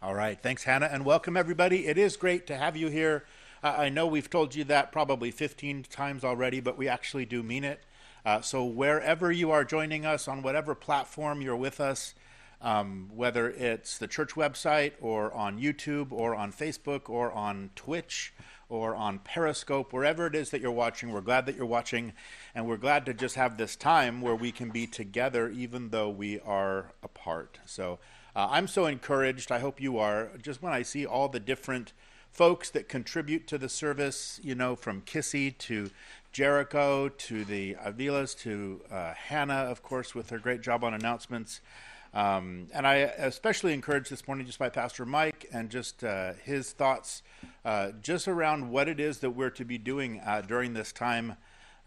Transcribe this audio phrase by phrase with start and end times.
[0.00, 0.40] All right.
[0.40, 1.88] Thanks, Hannah, and welcome everybody.
[1.88, 3.24] It is great to have you here.
[3.64, 7.42] Uh, I know we've told you that probably 15 times already, but we actually do
[7.42, 7.80] mean it.
[8.24, 12.14] Uh, so, wherever you are joining us, on whatever platform you're with us,
[12.62, 18.32] um, whether it's the church website or on YouTube or on Facebook or on Twitch
[18.68, 22.12] or on Periscope, wherever it is that you're watching, we're glad that you're watching.
[22.54, 26.08] And we're glad to just have this time where we can be together even though
[26.08, 27.58] we are apart.
[27.66, 27.98] So,
[28.38, 29.50] uh, I'm so encouraged.
[29.50, 30.30] I hope you are.
[30.40, 31.92] Just when I see all the different
[32.30, 35.90] folks that contribute to the service, you know, from Kissy to
[36.30, 41.60] Jericho to the Avilas to uh, Hannah, of course, with her great job on announcements.
[42.14, 46.70] Um, and I especially encouraged this morning just by Pastor Mike and just uh, his
[46.70, 47.24] thoughts
[47.64, 51.34] uh, just around what it is that we're to be doing uh, during this time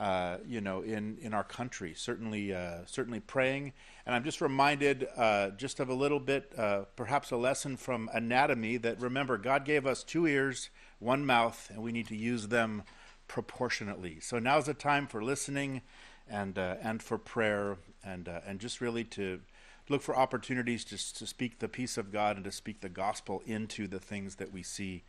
[0.02, 1.94] uh, you know, in, in our country.
[1.96, 3.72] Certainly, uh, certainly praying.
[4.06, 8.10] And I'm just reminded uh, just of a little bit, uh, perhaps a lesson from
[8.14, 12.48] anatomy that remember, God gave us two ears, one mouth, and we need to use
[12.48, 12.84] them
[13.28, 14.20] proportionately.
[14.20, 15.82] So now's the time for listening
[16.30, 19.42] and, uh, and for prayer and, and just really to
[19.90, 23.42] look for opportunities to, to speak the peace of God and to speak the gospel
[23.46, 25.04] into the things that we see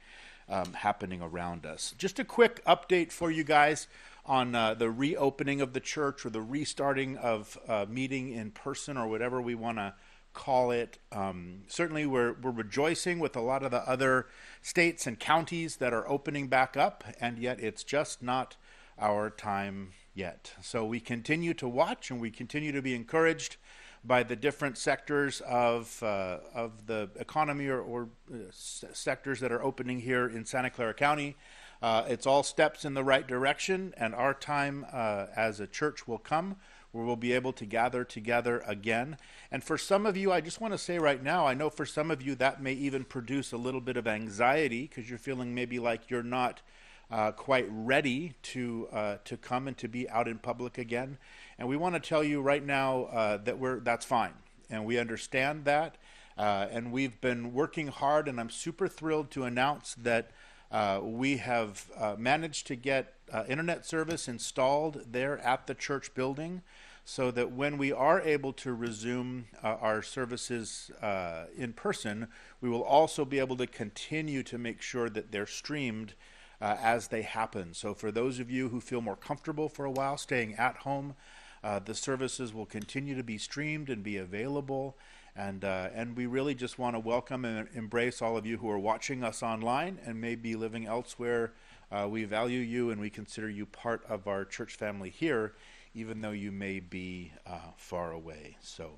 [0.48, 1.94] um, happening around us.
[1.96, 3.86] Just a quick update for you guys
[4.24, 8.96] on uh, the reopening of the church or the restarting of uh, meeting in person
[8.96, 9.94] or whatever we want to
[10.32, 10.98] call it.
[11.10, 14.26] Um, certainly, we're, we're rejoicing with a lot of the other
[14.62, 18.56] states and counties that are opening back up, and yet it's just not
[18.98, 20.52] our time yet.
[20.62, 23.56] So we continue to watch and we continue to be encouraged
[24.04, 29.62] by the different sectors of, uh, of the economy or, or uh, sectors that are
[29.62, 31.36] opening here in Santa Clara County.
[31.82, 36.06] Uh, it's all steps in the right direction, and our time uh, as a church
[36.06, 36.56] will come
[36.92, 39.16] where we'll be able to gather together again.
[39.50, 41.86] And for some of you, I just want to say right now, I know for
[41.86, 45.54] some of you that may even produce a little bit of anxiety because you're feeling
[45.54, 46.60] maybe like you're not
[47.10, 51.18] uh, quite ready to uh, to come and to be out in public again.
[51.58, 54.34] And we want to tell you right now uh, that we're that's fine,
[54.70, 55.96] and we understand that.
[56.38, 60.30] Uh, and we've been working hard, and I'm super thrilled to announce that
[60.72, 66.14] uh, we have uh, managed to get uh, internet service installed there at the church
[66.14, 66.62] building
[67.04, 72.26] so that when we are able to resume uh, our services uh, in person,
[72.60, 76.14] we will also be able to continue to make sure that they're streamed
[76.60, 77.74] as they happen.
[77.74, 81.16] So, for those of you who feel more comfortable for a while staying at home,
[81.84, 84.96] the services will continue to be streamed and be available.
[85.34, 88.68] And, uh, and we really just want to welcome and embrace all of you who
[88.68, 91.52] are watching us online and may be living elsewhere.
[91.90, 95.54] Uh, we value you and we consider you part of our church family here,
[95.94, 98.56] even though you may be uh, far away.
[98.60, 98.92] So,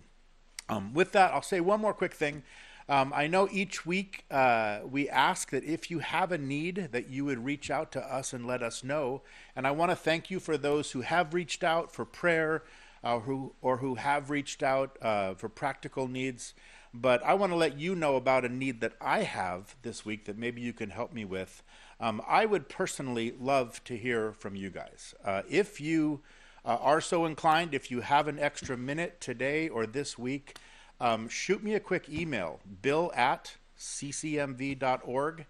[0.68, 2.42] um, with that, I'll say one more quick thing.
[2.88, 7.08] Um, I know each week uh, we ask that if you have a need, that
[7.08, 9.22] you would reach out to us and let us know.
[9.56, 12.62] And I want to thank you for those who have reached out for prayer,
[13.04, 16.54] uh, who or who have reached out uh, for practical needs.
[16.92, 20.26] But I want to let you know about a need that I have this week
[20.26, 21.62] that maybe you can help me with.
[22.00, 25.14] Um, I would personally love to hear from you guys.
[25.24, 26.20] Uh, if you
[26.64, 30.56] uh, are so inclined, if you have an extra minute today or this week,
[31.00, 35.46] um, shoot me a quick email, bill at ccmv.org.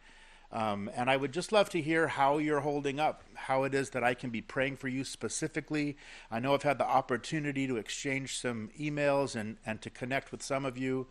[0.54, 3.90] Um, and I would just love to hear how you're holding up, how it is
[3.90, 5.96] that I can be praying for you specifically.
[6.30, 10.42] I know I've had the opportunity to exchange some emails and, and to connect with
[10.44, 11.08] some of you.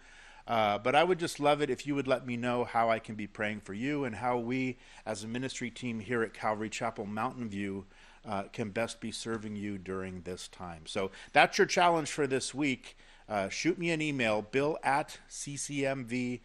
[0.48, 3.00] Uh, but I would just love it if you would let me know how I
[3.00, 6.70] can be praying for you and how we, as a ministry team here at Calvary
[6.70, 7.86] Chapel Mountain View,
[8.26, 10.84] uh, can best be serving you during this time.
[10.86, 12.98] So that's your challenge for this week.
[13.28, 16.40] Uh, shoot me an email, bill at ccmv.com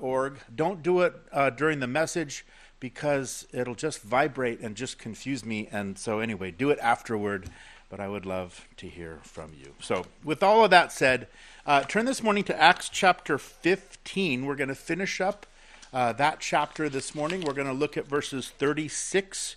[0.00, 0.38] org.
[0.54, 2.44] Don't do it uh, during the message
[2.80, 5.68] because it'll just vibrate and just confuse me.
[5.70, 7.48] And so, anyway, do it afterward.
[7.88, 9.74] But I would love to hear from you.
[9.78, 11.28] So, with all of that said,
[11.66, 14.46] uh, turn this morning to Acts chapter 15.
[14.46, 15.46] We're going to finish up
[15.92, 17.42] uh, that chapter this morning.
[17.42, 19.56] We're going to look at verses 36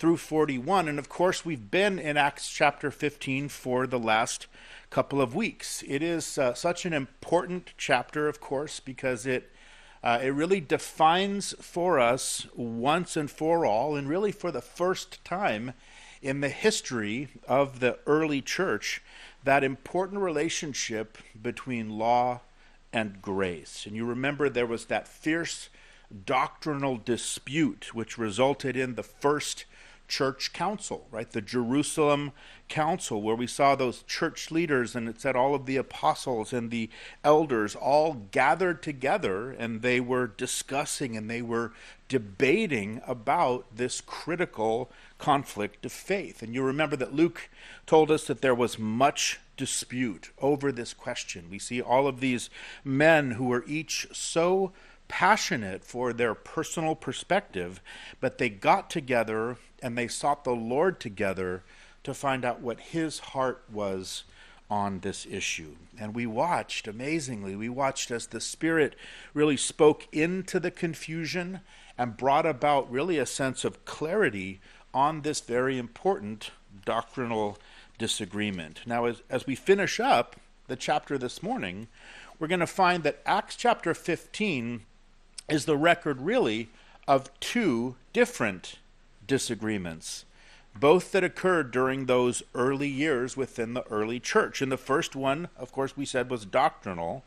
[0.00, 0.88] through 41.
[0.88, 4.46] And of course, we've been in Acts chapter 15 for the last
[4.88, 5.84] couple of weeks.
[5.86, 9.52] It is uh, such an important chapter, of course, because it
[10.02, 15.22] uh, it really defines for us once and for all, and really for the first
[15.26, 15.74] time
[16.22, 19.02] in the history of the early church,
[19.44, 22.40] that important relationship between law
[22.94, 23.84] and grace.
[23.84, 25.68] And you remember there was that fierce
[26.24, 29.66] doctrinal dispute which resulted in the first
[30.10, 31.30] church council, right?
[31.30, 32.32] The Jerusalem
[32.68, 36.70] council, where we saw those church leaders, and it said all of the apostles and
[36.70, 36.90] the
[37.24, 41.72] elders all gathered together and they were discussing and they were
[42.08, 46.42] debating about this critical conflict of faith.
[46.42, 47.48] And you remember that Luke
[47.86, 51.46] told us that there was much dispute over this question.
[51.50, 52.50] We see all of these
[52.82, 54.72] men who were each so
[55.10, 57.82] passionate for their personal perspective,
[58.20, 61.64] but they got together and they sought the Lord together
[62.04, 64.22] to find out what his heart was
[64.70, 65.74] on this issue.
[65.98, 68.94] And we watched, amazingly, we watched as the Spirit
[69.34, 71.60] really spoke into the confusion
[71.98, 74.60] and brought about really a sense of clarity
[74.94, 76.52] on this very important
[76.84, 77.58] doctrinal
[77.98, 78.82] disagreement.
[78.86, 80.36] Now, as, as we finish up
[80.68, 81.88] the chapter this morning,
[82.38, 84.84] we're going to find that Acts chapter 15
[85.50, 86.68] is the record really
[87.08, 88.76] of two different
[89.26, 90.24] disagreements,
[90.78, 94.62] both that occurred during those early years within the early church.
[94.62, 97.24] And the first one, of course, we said was doctrinal,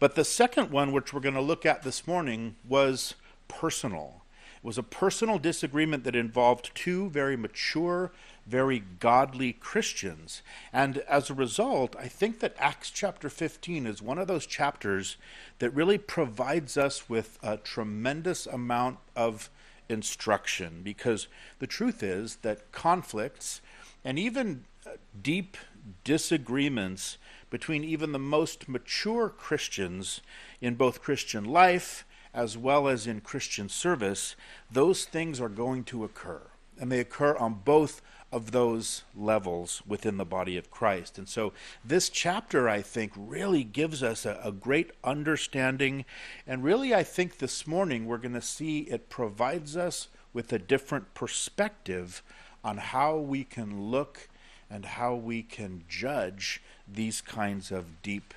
[0.00, 3.14] but the second one, which we're going to look at this morning, was
[3.46, 4.22] personal.
[4.56, 8.10] It was a personal disagreement that involved two very mature
[8.50, 10.42] very godly Christians.
[10.72, 15.16] And as a result, I think that Acts chapter 15 is one of those chapters
[15.60, 19.50] that really provides us with a tremendous amount of
[19.88, 23.60] instruction because the truth is that conflicts
[24.04, 25.56] and even uh, deep
[26.04, 27.18] disagreements
[27.50, 30.20] between even the most mature Christians
[30.60, 34.36] in both Christian life as well as in Christian service,
[34.70, 36.42] those things are going to occur.
[36.78, 38.00] And they occur on both
[38.32, 41.18] of those levels within the body of Christ.
[41.18, 41.52] And so
[41.84, 46.04] this chapter, I think, really gives us a, a great understanding.
[46.46, 50.58] And really, I think this morning we're going to see it provides us with a
[50.58, 52.22] different perspective
[52.62, 54.28] on how we can look
[54.70, 58.32] and how we can judge these kinds of deep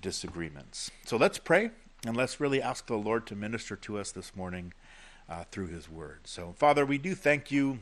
[0.00, 0.90] disagreements.
[1.06, 1.70] So let's pray
[2.06, 4.74] and let's really ask the Lord to minister to us this morning
[5.30, 6.20] uh, through His Word.
[6.24, 7.78] So, Father, we do thank you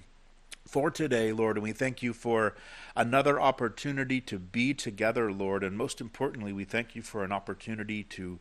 [0.67, 2.55] for today, Lord, and we thank you for
[2.97, 8.03] another opportunity to be together, Lord, and most importantly, we thank you for an opportunity
[8.05, 8.39] to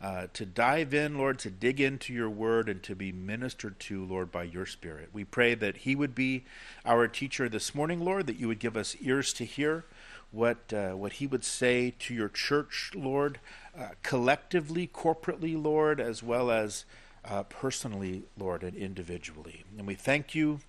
[0.00, 4.04] uh, to dive in, Lord, to dig into your word and to be ministered to,
[4.04, 5.08] Lord, by your Spirit.
[5.12, 6.44] We pray that He would be
[6.84, 9.84] our teacher this morning, Lord, that you would give us ears to hear
[10.30, 13.40] what uh, what He would say to your church, Lord,
[13.76, 16.84] uh, collectively, corporately, Lord, as well as
[17.24, 19.64] uh, personally, Lord, and individually.
[19.76, 20.60] And we thank you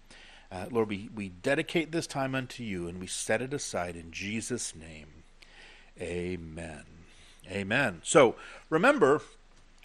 [0.52, 4.12] uh, Lord, we, we dedicate this time unto you and we set it aside in
[4.12, 5.08] Jesus' name.
[6.02, 6.84] Amen.
[7.50, 8.02] Amen.
[8.04, 8.36] So
[8.70, 9.22] remember,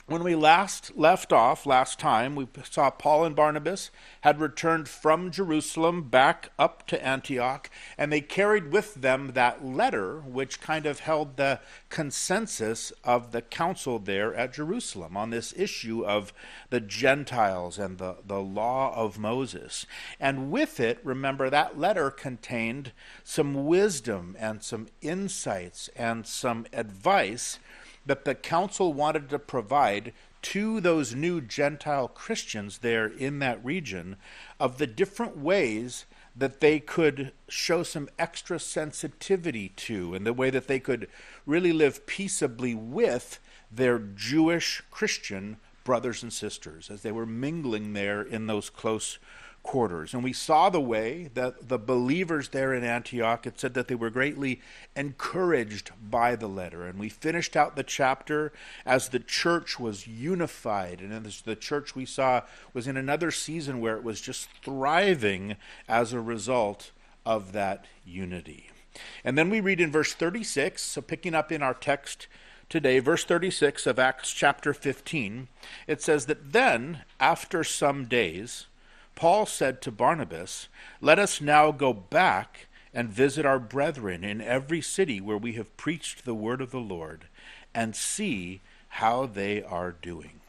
[0.07, 3.91] when we last left off last time, we saw Paul and Barnabas
[4.21, 10.21] had returned from Jerusalem back up to Antioch, and they carried with them that letter
[10.21, 16.05] which kind of held the consensus of the council there at Jerusalem on this issue
[16.05, 16.35] of
[16.69, 19.87] the Gentiles and the, the law of Moses.
[20.21, 22.93] And with it, remember, that letter contained
[23.23, 27.59] some wisdom and some insights and some advice
[28.07, 30.13] that the council wanted to provide
[30.43, 34.17] to those new Gentile Christians there in that region
[34.61, 36.05] of the different ways
[36.37, 41.09] that they could show some extra sensitivity to, and the way that they could
[41.47, 43.39] really live peaceably with
[43.71, 49.19] their Jewish Christian brothers and sisters as they were mingling there in those close
[49.65, 50.15] quarters.
[50.15, 53.97] And we saw the way that the believers there in Antioch, it said that they
[53.97, 54.61] were greatly
[54.95, 56.87] encouraged by the letter.
[56.87, 58.53] And we finished out the chapter
[58.87, 61.01] as the church was unified.
[61.01, 62.43] And the church we saw
[62.73, 65.57] was in another season where it was just thriving
[65.89, 66.93] as a result
[67.27, 68.71] of that unity.
[69.25, 72.29] And then we read in verse 36, so picking up in our text
[72.69, 75.49] today, verse 36 of Acts chapter 15,
[75.87, 78.67] it says that then, after some days,
[79.15, 80.69] Paul said to Barnabas,
[81.01, 85.77] Let us now go back and visit our brethren in every city where we have
[85.77, 87.27] preached the word of the Lord,
[87.75, 90.41] and see how they are doing.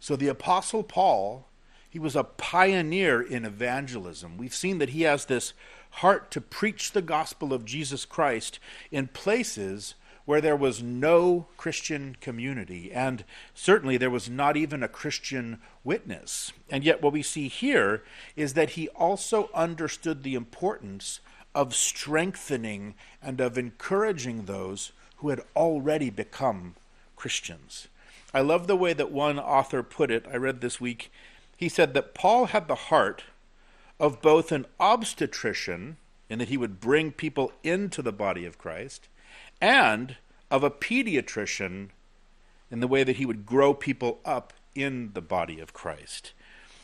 [0.00, 1.46] So the Apostle Paul,
[1.90, 4.38] he was a pioneer in evangelism.
[4.38, 5.52] We've seen that he has this
[5.90, 8.58] heart to preach the gospel of Jesus Christ
[8.90, 9.94] in places
[10.26, 16.52] where there was no Christian community, and certainly there was not even a Christian witness.
[16.68, 18.02] And yet, what we see here
[18.34, 21.20] is that he also understood the importance
[21.54, 26.74] of strengthening and of encouraging those who had already become
[27.14, 27.88] Christians.
[28.34, 30.26] I love the way that one author put it.
[30.30, 31.10] I read this week.
[31.56, 33.22] He said that Paul had the heart
[33.98, 35.96] of both an obstetrician,
[36.28, 39.08] in that he would bring people into the body of Christ,
[39.60, 40.16] and
[40.50, 41.88] of a pediatrician,
[42.70, 46.32] in the way that he would grow people up in the body of Christ.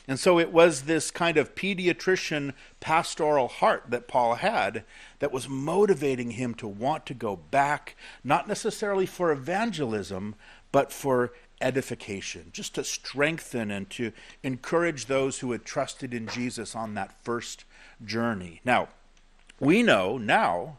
[0.08, 4.84] And so it was this kind of pediatrician pastoral heart that Paul had
[5.20, 10.34] that was motivating him to want to go back, not necessarily for evangelism,
[10.72, 14.12] but for edification, just to strengthen and to
[14.42, 17.64] encourage those who had trusted in Jesus on that first
[18.04, 18.60] journey.
[18.64, 18.88] Now,
[19.60, 20.78] we know now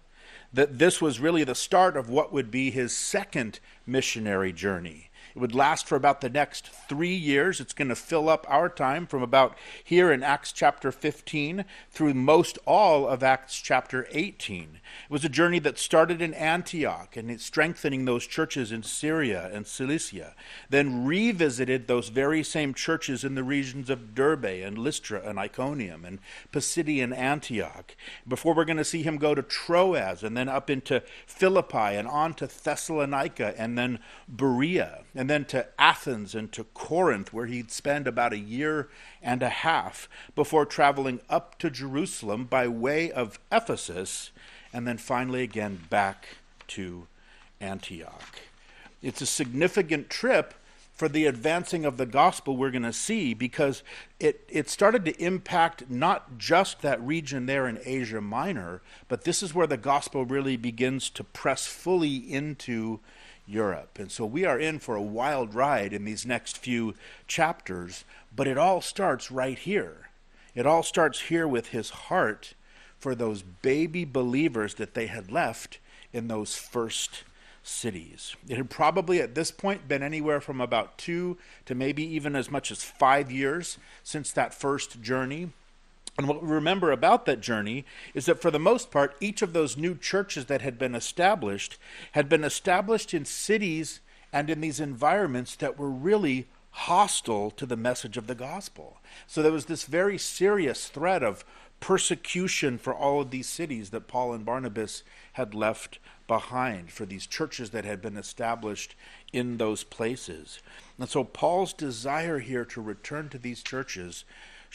[0.53, 5.09] that this was really the start of what would be his second missionary journey.
[5.35, 7.59] It would last for about the next three years.
[7.59, 12.13] It's going to fill up our time from about here in Acts chapter 15 through
[12.13, 14.79] most all of Acts chapter 18.
[15.05, 19.65] It was a journey that started in Antioch and strengthening those churches in Syria and
[19.65, 20.35] Cilicia,
[20.69, 26.05] then revisited those very same churches in the regions of Derbe and Lystra and Iconium
[26.05, 26.19] and
[26.51, 27.95] Pisidian Antioch.
[28.27, 32.07] Before we're going to see him go to Troas and then up into Philippi and
[32.07, 37.71] on to Thessalonica and then Berea and then to Athens and to Corinth, where he'd
[37.71, 38.89] spend about a year
[39.21, 44.31] and a half before traveling up to Jerusalem by way of Ephesus,
[44.71, 46.27] and then finally again back
[46.69, 47.07] to
[47.59, 48.39] Antioch.
[49.01, 50.53] It's a significant trip
[50.93, 53.83] for the advancing of the gospel we're going to see because
[54.19, 59.41] it, it started to impact not just that region there in Asia Minor, but this
[59.41, 62.99] is where the gospel really begins to press fully into
[63.45, 63.99] Europe.
[63.99, 66.95] And so we are in for a wild ride in these next few
[67.27, 70.09] chapters, but it all starts right here.
[70.55, 72.53] It all starts here with his heart
[72.97, 75.79] for those baby believers that they had left
[76.13, 77.23] in those first
[77.63, 78.35] cities.
[78.47, 82.51] It had probably at this point been anywhere from about two to maybe even as
[82.51, 85.49] much as five years since that first journey.
[86.17, 89.53] And what we remember about that journey is that for the most part, each of
[89.53, 91.77] those new churches that had been established
[92.11, 93.99] had been established in cities
[94.31, 98.97] and in these environments that were really hostile to the message of the gospel.
[99.27, 101.45] So there was this very serious threat of
[101.79, 105.03] persecution for all of these cities that Paul and Barnabas
[105.33, 108.95] had left behind, for these churches that had been established
[109.33, 110.59] in those places.
[110.97, 114.23] And so Paul's desire here to return to these churches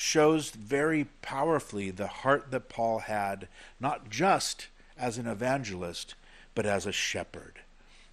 [0.00, 3.48] shows very powerfully the heart that Paul had,
[3.80, 6.14] not just as an evangelist,
[6.54, 7.62] but as a shepherd,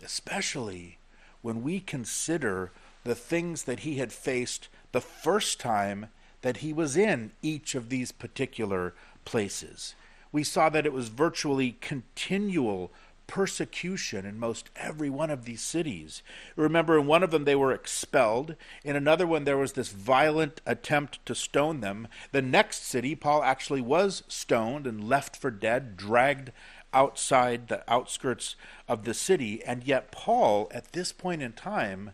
[0.04, 0.98] especially
[1.44, 2.72] when we consider
[3.04, 6.08] the things that he had faced the first time
[6.42, 9.94] that he was in each of these particular places.
[10.32, 12.92] We saw that it was virtually continual
[13.28, 16.22] persecution in most every one of these cities.
[16.56, 18.56] Remember, in one of them they were expelled.
[18.84, 22.08] In another one, there was this violent attempt to stone them.
[22.32, 26.52] The next city, Paul actually was stoned and left for dead, dragged
[26.94, 28.56] outside the outskirts
[28.88, 29.64] of the city.
[29.66, 32.12] And yet, Paul, at this point in time,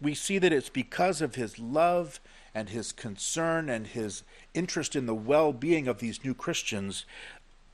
[0.00, 2.20] we see that it's because of his love
[2.54, 4.22] and his concern and his
[4.52, 7.06] interest in the well being of these new Christians.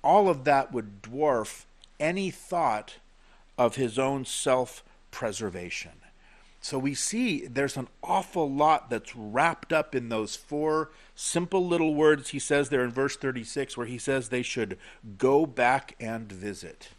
[0.04, 1.64] All of that would dwarf
[2.00, 2.96] any thought
[3.56, 5.92] of his own self preservation.
[6.60, 11.94] So we see there's an awful lot that's wrapped up in those four simple little
[11.94, 14.78] words he says there in verse 36, where he says they should
[15.18, 16.90] go back and visit.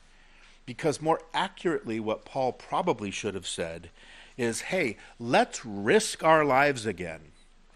[0.65, 3.89] Because more accurately, what Paul probably should have said
[4.37, 7.21] is hey, let's risk our lives again.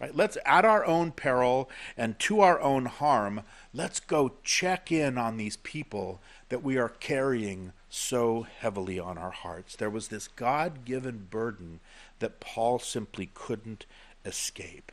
[0.00, 0.14] Right?
[0.14, 5.36] Let's, at our own peril and to our own harm, let's go check in on
[5.36, 9.76] these people that we are carrying so heavily on our hearts.
[9.76, 11.80] There was this God given burden
[12.18, 13.86] that Paul simply couldn't
[14.24, 14.92] escape.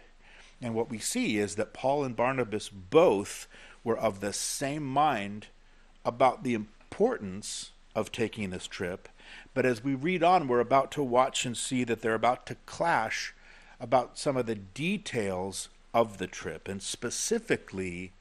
[0.61, 3.47] And what we see is that Paul and Barnabas both
[3.83, 5.47] were of the same mind
[6.05, 9.09] about the importance of taking this trip.
[9.53, 12.55] But as we read on, we're about to watch and see that they're about to
[12.65, 13.33] clash
[13.79, 18.13] about some of the details of the trip, and specifically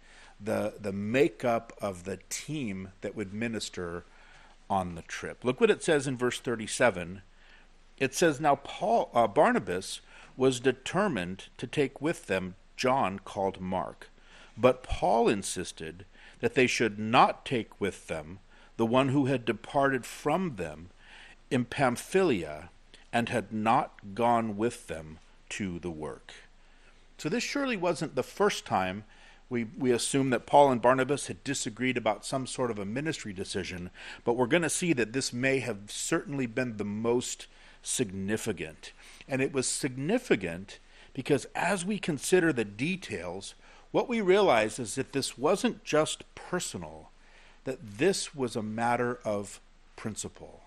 [0.42, 4.04] the the makeup of the team that would minister
[4.68, 5.44] on the trip.
[5.44, 7.22] Look what it says in verse 37.
[7.98, 10.00] It says, "Now Paul uh, Barnabas
[10.36, 14.08] was determined to take with them John called Mark,
[14.56, 16.06] but Paul insisted
[16.40, 18.38] that they should not take with them
[18.76, 20.88] the one who had departed from them
[21.50, 22.70] in Pamphylia
[23.12, 25.18] and had not gone with them
[25.50, 26.32] to the work."
[27.18, 29.04] So this surely wasn't the first time
[29.50, 33.32] we, we assume that Paul and Barnabas had disagreed about some sort of a ministry
[33.32, 33.90] decision,
[34.24, 37.48] but we're going to see that this may have certainly been the most
[37.82, 38.92] significant.
[39.28, 40.78] And it was significant
[41.12, 43.54] because as we consider the details,
[43.90, 47.10] what we realize is that this wasn't just personal,
[47.64, 49.60] that this was a matter of
[49.96, 50.62] principle.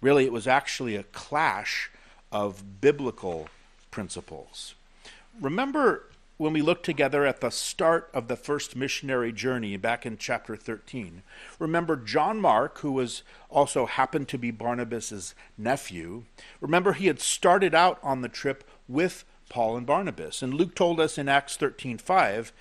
[0.00, 1.90] Really, it was actually a clash
[2.30, 3.48] of biblical
[3.90, 4.76] principles.
[5.40, 6.07] Remember
[6.38, 10.56] when we look together at the start of the first missionary journey back in chapter
[10.56, 11.22] 13.
[11.58, 16.24] Remember John Mark, who was also happened to be Barnabas's nephew.
[16.60, 20.40] Remember he had started out on the trip with Paul and Barnabas.
[20.40, 22.52] And Luke told us in Acts 13:5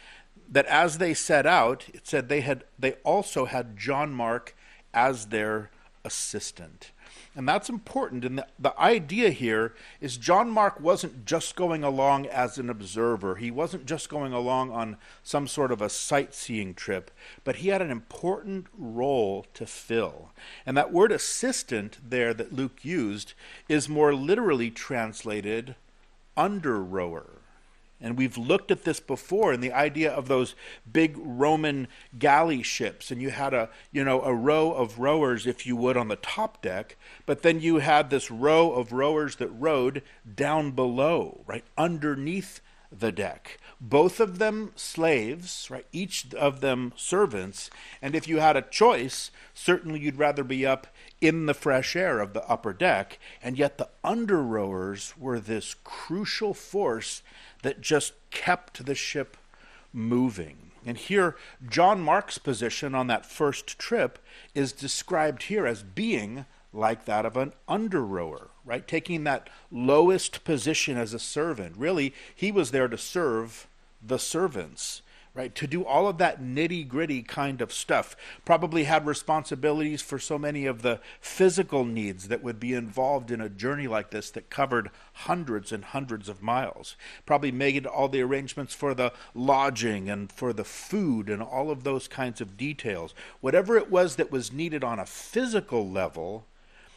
[0.49, 4.55] that as they set out, it said they had they also had John Mark
[4.93, 5.69] as their
[6.03, 6.91] assistant.
[7.37, 8.25] And that's important.
[8.25, 13.35] And the, the idea here is John Mark wasn't just going along as an observer,
[13.35, 17.11] he wasn't just going along on some sort of a sightseeing trip,
[17.43, 20.31] but he had an important role to fill.
[20.65, 23.35] And that word assistant there that Luke used
[23.69, 25.75] is more literally translated
[26.35, 27.36] under rower.
[27.99, 30.53] And we've looked at this before in the idea of those
[30.91, 31.87] big Roman
[32.17, 33.09] galley ships.
[33.09, 36.15] And you had a, you know, a row of rowers, if you would, on the
[36.15, 40.03] top deck, but then you had this row of rowers that rowed
[40.35, 42.61] down below, right, underneath
[42.91, 43.57] the deck.
[43.81, 45.85] Both of them slaves, right?
[45.91, 47.69] Each of them servants.
[48.01, 50.87] And if you had a choice, certainly you'd rather be up
[51.21, 53.19] in the fresh air of the upper deck.
[53.41, 57.21] And yet the under rowers were this crucial force
[57.63, 59.37] that just kept the ship
[59.93, 60.71] moving.
[60.85, 61.35] And here,
[61.67, 64.19] John Mark's position on that first trip
[64.55, 68.87] is described here as being like that of an under rower, right?
[68.87, 71.75] Taking that lowest position as a servant.
[71.77, 73.67] Really, he was there to serve
[74.05, 75.01] the servants
[75.37, 75.53] right?
[75.53, 78.17] To do all of that nitty gritty kind of stuff.
[78.43, 83.39] Probably had responsibilities for so many of the physical needs that would be involved in
[83.39, 86.95] a journey like this that covered hundreds and hundreds of miles.
[87.27, 91.83] Probably made all the arrangements for the lodging and for the food and all of
[91.83, 93.13] those kinds of details.
[93.39, 96.45] Whatever it was that was needed on a physical level,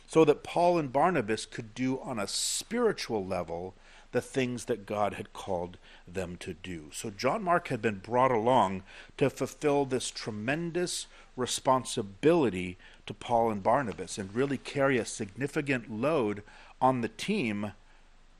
[0.09, 3.75] so that Paul and Barnabas could do on a spiritual level
[4.13, 6.91] the things that God had called them to do.
[6.93, 8.83] So John Mark had been brought along
[9.19, 11.07] to fulfill this tremendous
[11.37, 16.43] responsibility to Paul and Barnabas and really carry a significant load
[16.81, 17.73] on the team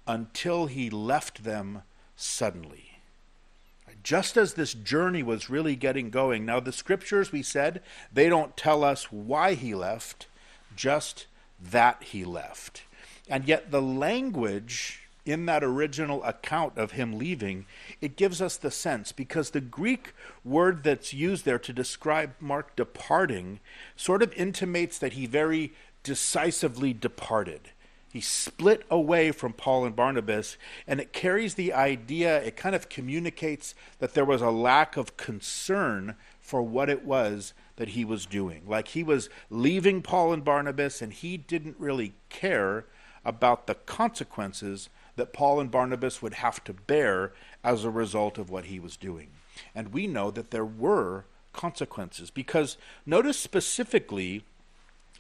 [0.07, 1.83] until he left them
[2.17, 2.87] suddenly.
[4.03, 6.47] Just as this journey was really getting going.
[6.47, 10.27] Now, the scriptures, we said, they don't tell us why he left,
[10.75, 11.27] just
[11.61, 12.85] that he left.
[13.29, 17.67] And yet, the language in that original account of him leaving,
[18.01, 20.13] it gives us the sense because the Greek
[20.45, 23.61] word that's used there to describe Mark departing
[23.97, 27.71] sort of intimates that he very decisively departed.
[28.13, 32.89] He split away from Paul and Barnabas, and it carries the idea, it kind of
[32.89, 38.27] communicates that there was a lack of concern for what it was that he was
[38.27, 38.63] doing.
[38.67, 42.87] Like he was leaving Paul and Barnabas, and he didn't really care
[43.25, 48.51] about the consequences that Paul and Barnabas would have to bear as a result of
[48.51, 49.29] what he was doing.
[49.75, 54.45] And we know that there were consequences because notice specifically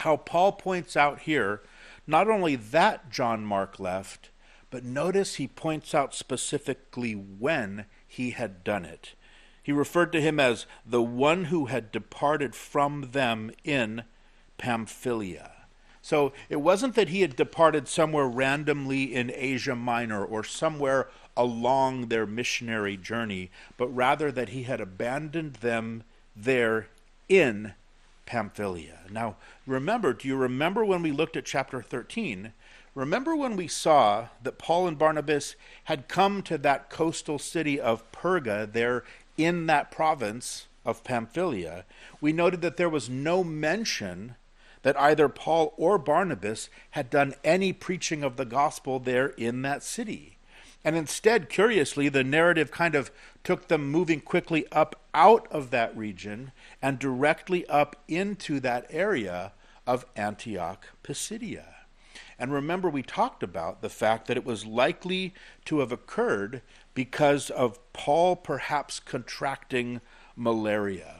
[0.00, 1.60] how Paul points out here
[2.06, 4.30] not only that John Mark left,
[4.70, 9.14] but notice he points out specifically when he had done it.
[9.62, 14.04] He referred to him as the one who had departed from them in
[14.58, 15.52] Pamphylia.
[16.02, 22.08] So it wasn't that he had departed somewhere randomly in Asia Minor or somewhere along
[22.08, 26.02] their missionary journey, but rather that he had abandoned them
[26.34, 26.88] there
[27.28, 27.74] in
[28.26, 29.00] Pamphylia.
[29.10, 29.36] Now,
[29.66, 32.52] remember, do you remember when we looked at chapter 13?
[32.94, 38.10] Remember when we saw that Paul and Barnabas had come to that coastal city of
[38.12, 39.04] Perga there
[39.36, 41.84] in that province of Pamphylia?
[42.20, 44.34] We noted that there was no mention
[44.82, 49.82] that either Paul or Barnabas had done any preaching of the gospel there in that
[49.82, 50.38] city.
[50.84, 53.10] And instead, curiously, the narrative kind of
[53.44, 59.52] took them moving quickly up out of that region and directly up into that area
[59.86, 61.66] of Antioch Pisidia.
[62.38, 65.34] And remember, we talked about the fact that it was likely
[65.66, 66.62] to have occurred
[66.94, 70.00] because of Paul perhaps contracting
[70.34, 71.19] malaria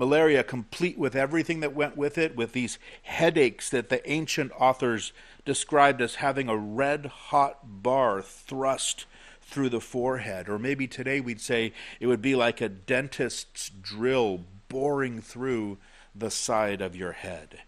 [0.00, 5.12] malaria complete with everything that went with it, with these headaches that the ancient authors
[5.44, 9.04] described as having a red hot bar thrust
[9.42, 10.48] through the forehead.
[10.48, 15.76] Or maybe today we'd say it would be like a dentist's drill boring through
[16.14, 17.60] the side of your head.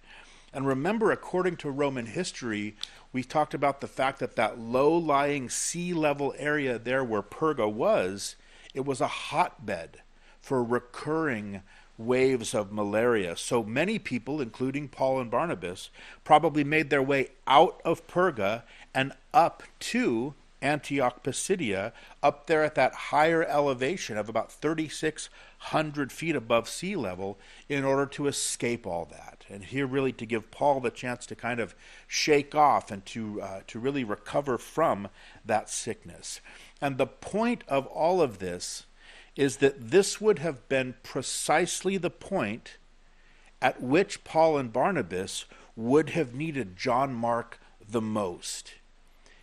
[0.54, 2.76] And remember, according to Roman history,
[3.12, 7.70] we talked about the fact that that low lying sea level area there where Perga
[7.70, 8.36] was,
[8.72, 9.98] it was a hotbed
[10.40, 11.60] for recurring
[12.06, 13.36] waves of malaria.
[13.36, 15.90] So many people, including Paul and Barnabas,
[16.24, 18.62] probably made their way out of Perga
[18.94, 26.36] and up to Antioch Pisidia, up there at that higher elevation of about 3,600 feet
[26.36, 27.38] above sea level,
[27.68, 29.44] in order to escape all that.
[29.50, 31.74] And here, really, to give Paul the chance to kind of
[32.06, 35.08] shake off and to, uh, to really recover from
[35.44, 36.40] that sickness.
[36.80, 38.84] And the point of all of this
[39.36, 42.76] is that this would have been precisely the point
[43.60, 48.74] at which Paul and Barnabas would have needed John Mark the most.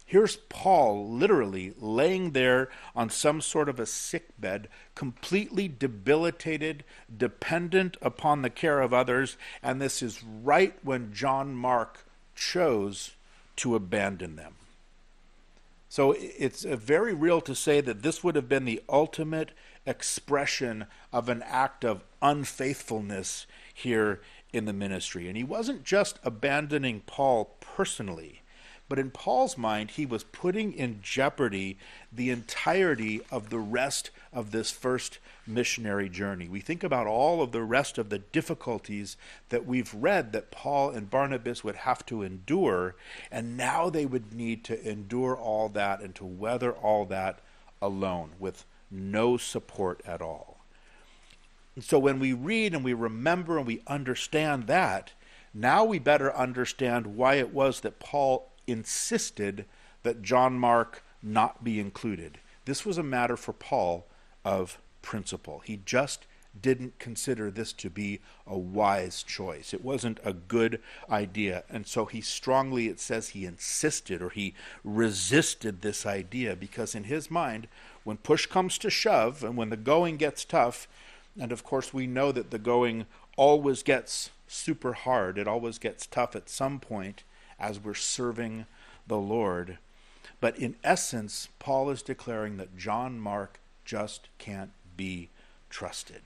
[0.05, 6.83] Here's Paul literally laying there on some sort of a sick bed, completely debilitated,
[7.15, 13.11] dependent upon the care of others, and this is right when John Mark chose
[13.57, 14.55] to abandon them.
[15.89, 19.51] So it's very real to say that this would have been the ultimate
[19.89, 24.21] expression of an act of unfaithfulness here
[24.53, 25.27] in the ministry.
[25.27, 28.41] And he wasn't just abandoning Paul personally,
[28.87, 31.77] but in Paul's mind, he was putting in jeopardy
[32.11, 36.47] the entirety of the rest of this first missionary journey.
[36.49, 39.15] We think about all of the rest of the difficulties
[39.49, 42.95] that we've read that Paul and Barnabas would have to endure,
[43.31, 47.39] and now they would need to endure all that and to weather all that
[47.81, 50.57] alone with no support at all.
[51.75, 55.13] And so when we read and we remember and we understand that,
[55.53, 59.65] now we better understand why it was that Paul insisted
[60.03, 62.39] that John Mark not be included.
[62.65, 64.07] This was a matter for Paul
[64.45, 65.59] of principle.
[65.65, 66.25] He just
[66.61, 69.73] didn't consider this to be a wise choice.
[69.73, 71.63] It wasn't a good idea.
[71.69, 77.05] And so he strongly, it says, he insisted or he resisted this idea because in
[77.05, 77.67] his mind,
[78.03, 80.87] when push comes to shove and when the going gets tough,
[81.39, 83.05] and of course we know that the going
[83.37, 87.23] always gets super hard, it always gets tough at some point,
[87.59, 88.65] as we're serving
[89.07, 89.77] the Lord.
[90.41, 95.29] But in essence, Paul is declaring that John Mark just can't be
[95.69, 96.21] trusted.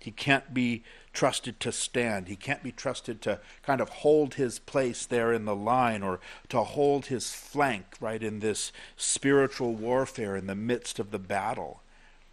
[0.00, 0.82] He can't be
[1.12, 2.28] trusted to stand.
[2.28, 6.20] He can't be trusted to kind of hold his place there in the line or
[6.48, 11.82] to hold his flank, right, in this spiritual warfare in the midst of the battle.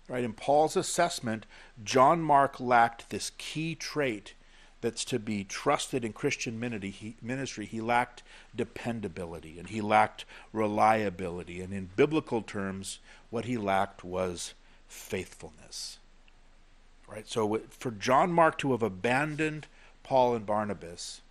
[0.08, 1.46] Right, in Paul's assessment,
[1.84, 4.34] John Mark lacked this key trait
[4.80, 8.24] that's to be trusted in Christian ministry, he lacked
[8.56, 11.62] dependability and he lacked reliability.
[11.62, 13.00] And in biblical terms,
[13.30, 14.54] what he lacked was
[14.88, 15.98] faithfulness.
[17.08, 17.28] Right?
[17.28, 19.68] So for John Mark to have abandoned
[20.04, 21.22] Paul and Barnabas,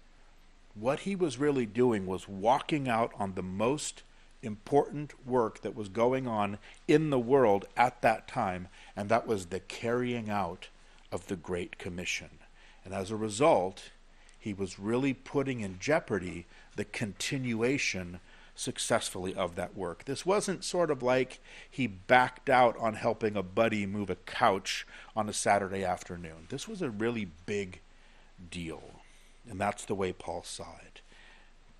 [0.74, 4.02] what he was really doing was walking out on the most
[4.42, 9.46] important work that was going on in the world at that time, and that was
[9.46, 10.68] the carrying out
[11.10, 12.30] of the Great Commission.
[12.84, 13.90] And as a result,
[14.38, 18.20] he was really putting in jeopardy the continuation
[18.56, 20.04] successfully of that work.
[20.04, 21.40] This wasn't sort of like
[21.70, 26.46] he backed out on helping a buddy move a couch on a Saturday afternoon.
[26.48, 27.80] This was a really big
[28.50, 28.82] deal.
[29.48, 31.00] And that's the way Paul saw it.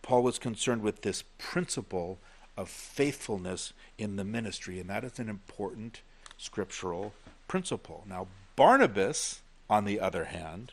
[0.02, 2.18] Paul was concerned with this principle
[2.56, 6.00] of faithfulness in the ministry, and that is an important
[6.38, 7.12] scriptural
[7.48, 8.04] principle.
[8.08, 10.72] Now, Barnabas, on the other hand,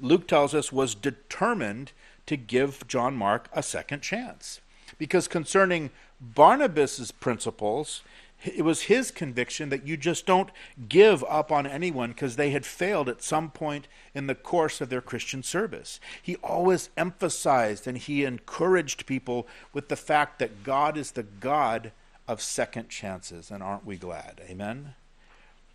[0.00, 1.92] Luke tells us, was determined
[2.26, 4.60] to give John Mark a second chance.
[4.98, 8.02] Because concerning Barnabas's principles,
[8.44, 10.50] it was his conviction that you just don't
[10.88, 14.90] give up on anyone because they had failed at some point in the course of
[14.90, 15.98] their Christian service.
[16.22, 21.90] He always emphasized and he encouraged people with the fact that God is the God
[22.28, 23.50] of second chances.
[23.50, 24.40] And aren't we glad?
[24.48, 24.94] Amen?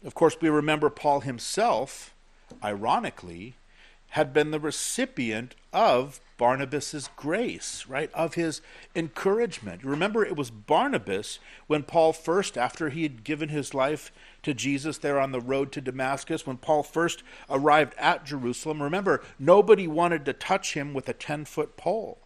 [0.05, 2.13] Of course, we remember Paul himself,
[2.63, 3.55] ironically,
[4.13, 8.11] had been the recipient of Barnabas's grace, right?
[8.13, 8.61] Of his
[8.95, 9.83] encouragement.
[9.83, 14.11] Remember, it was Barnabas when Paul first, after he had given his life
[14.43, 19.23] to Jesus there on the road to Damascus, when Paul first arrived at Jerusalem, remember,
[19.39, 22.19] nobody wanted to touch him with a 10 foot pole.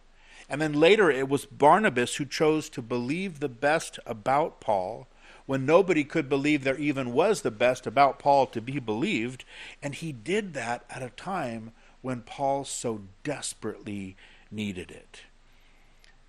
[0.46, 5.07] And then later it was Barnabas who chose to believe the best about Paul
[5.48, 9.46] when nobody could believe there even was the best about Paul to be believed.
[9.82, 14.14] And he did that at a time when Paul so desperately
[14.50, 15.22] needed it.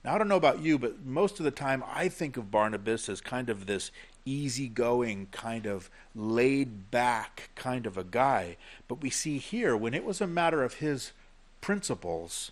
[0.05, 3.09] Now, I don't know about you, but most of the time I think of Barnabas
[3.09, 3.91] as kind of this
[4.23, 8.55] easygoing, kind of laid back kind of a guy.
[8.87, 11.11] But we see here, when it was a matter of his
[11.59, 12.51] principles,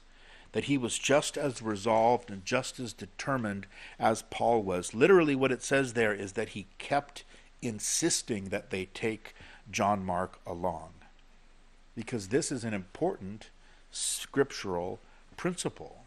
[0.51, 3.67] that he was just as resolved and just as determined
[3.99, 4.93] as Paul was.
[4.93, 7.23] Literally, what it says there is that he kept
[7.61, 9.35] insisting that they take
[9.69, 10.89] John Mark along.
[11.95, 13.49] Because this is an important
[13.91, 14.99] scriptural
[15.35, 16.03] principle.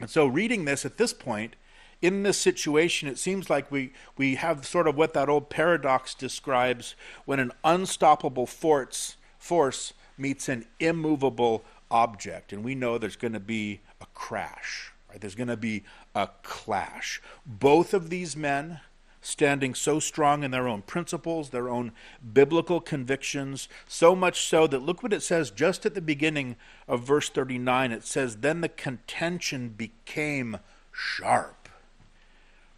[0.00, 1.56] And so, reading this at this point,
[2.02, 6.14] in this situation, it seems like we, we have sort of what that old paradox
[6.14, 12.52] describes when an unstoppable force, force meets an immovable object.
[12.52, 15.20] And we know there's going to be a crash, right?
[15.20, 17.20] There's going to be a clash.
[17.44, 18.80] Both of these men
[19.20, 21.92] standing so strong in their own principles, their own
[22.32, 27.02] biblical convictions, so much so that look what it says just at the beginning of
[27.02, 27.90] verse 39.
[27.90, 30.58] It says, Then the contention became
[30.92, 31.68] sharp.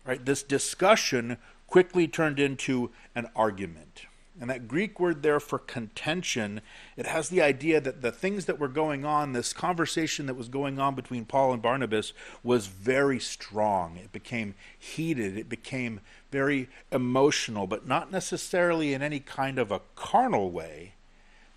[0.07, 0.25] Right?
[0.25, 4.07] This discussion quickly turned into an argument.
[4.40, 6.61] And that Greek word there for contention,
[6.96, 10.48] it has the idea that the things that were going on, this conversation that was
[10.48, 12.12] going on between Paul and Barnabas,
[12.44, 13.96] was very strong.
[13.96, 19.81] It became heated, it became very emotional, but not necessarily in any kind of a
[19.96, 20.92] carnal way,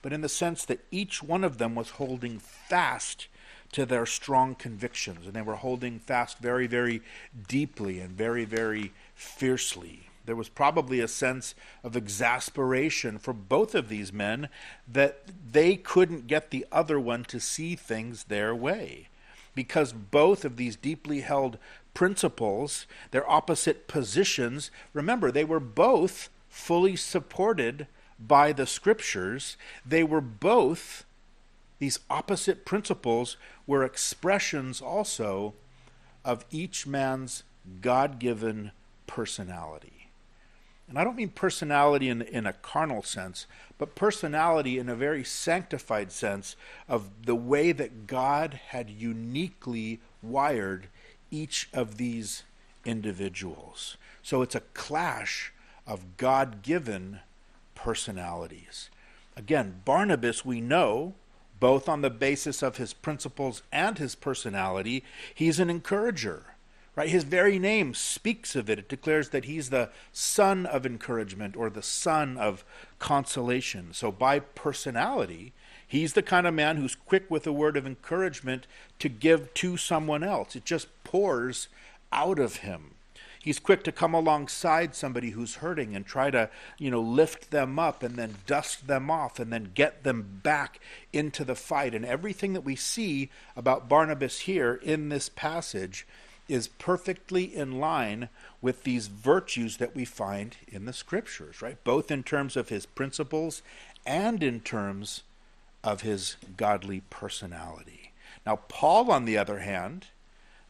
[0.01, 3.27] but in the sense that each one of them was holding fast
[3.73, 7.01] to their strong convictions, and they were holding fast very, very
[7.47, 10.10] deeply and very, very fiercely.
[10.25, 14.49] There was probably a sense of exasperation for both of these men
[14.87, 19.07] that they couldn't get the other one to see things their way.
[19.55, 21.57] Because both of these deeply held
[21.93, 27.87] principles, their opposite positions, remember, they were both fully supported
[28.19, 29.57] by the scriptures.
[29.85, 31.05] They were both,
[31.79, 35.55] these opposite principles were expressions also
[36.23, 37.43] of each man's
[37.81, 38.71] God given
[39.07, 40.00] personality.
[40.91, 45.23] And I don't mean personality in, in a carnal sense, but personality in a very
[45.23, 46.57] sanctified sense
[46.89, 50.87] of the way that God had uniquely wired
[51.31, 52.43] each of these
[52.83, 53.95] individuals.
[54.21, 55.53] So it's a clash
[55.87, 57.21] of God given
[57.73, 58.89] personalities.
[59.37, 61.13] Again, Barnabas, we know,
[61.61, 66.47] both on the basis of his principles and his personality, he's an encourager.
[66.93, 67.09] Right?
[67.09, 68.79] His very name speaks of it.
[68.79, 72.65] It declares that he's the son of encouragement or the son of
[72.99, 73.93] consolation.
[73.93, 75.53] So, by personality,
[75.87, 78.67] he's the kind of man who's quick with a word of encouragement
[78.99, 80.55] to give to someone else.
[80.55, 81.69] It just pours
[82.11, 82.95] out of him.
[83.41, 87.79] He's quick to come alongside somebody who's hurting and try to, you know, lift them
[87.79, 90.79] up and then dust them off and then get them back
[91.11, 91.95] into the fight.
[91.95, 96.05] And everything that we see about Barnabas here in this passage
[96.47, 98.29] is perfectly in line
[98.61, 101.81] with these virtues that we find in the scriptures, right?
[101.83, 103.61] Both in terms of his principles
[104.05, 105.23] and in terms
[105.83, 108.11] of his godly personality.
[108.45, 110.07] Now, Paul, on the other hand,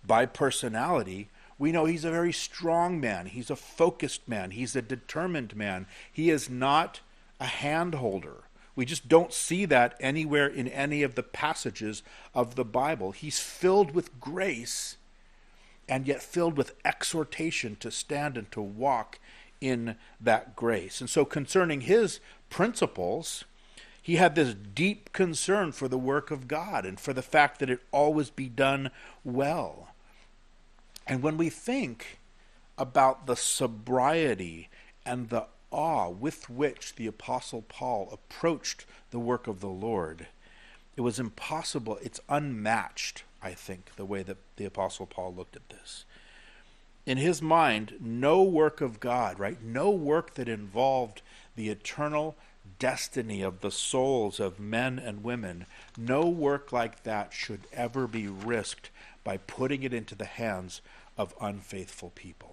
[0.05, 3.27] by personality, we know he's a very strong man.
[3.27, 4.51] He's a focused man.
[4.51, 5.85] He's a determined man.
[6.11, 7.01] He is not
[7.39, 8.43] a handholder.
[8.75, 12.03] We just don't see that anywhere in any of the passages
[12.33, 13.11] of the Bible.
[13.11, 14.97] He's filled with grace
[15.91, 19.19] and yet filled with exhortation to stand and to walk
[19.59, 21.01] in that grace.
[21.01, 23.43] And so, concerning his principles,
[24.01, 27.69] he had this deep concern for the work of God and for the fact that
[27.69, 28.89] it always be done
[29.25, 29.89] well.
[31.05, 32.19] And when we think
[32.77, 34.69] about the sobriety
[35.05, 40.27] and the awe with which the Apostle Paul approached the work of the Lord,
[40.95, 45.69] it was impossible, it's unmatched I think, the way that the Apostle Paul looked at
[45.69, 46.05] this.
[47.05, 49.61] In his mind, no work of God, right?
[49.61, 51.21] No work that involved
[51.55, 52.35] the eternal
[52.77, 55.65] destiny of the souls of men and women,
[55.97, 58.89] no work like that should ever be risked
[59.23, 60.81] by putting it into the hands
[61.17, 62.50] of unfaithful people.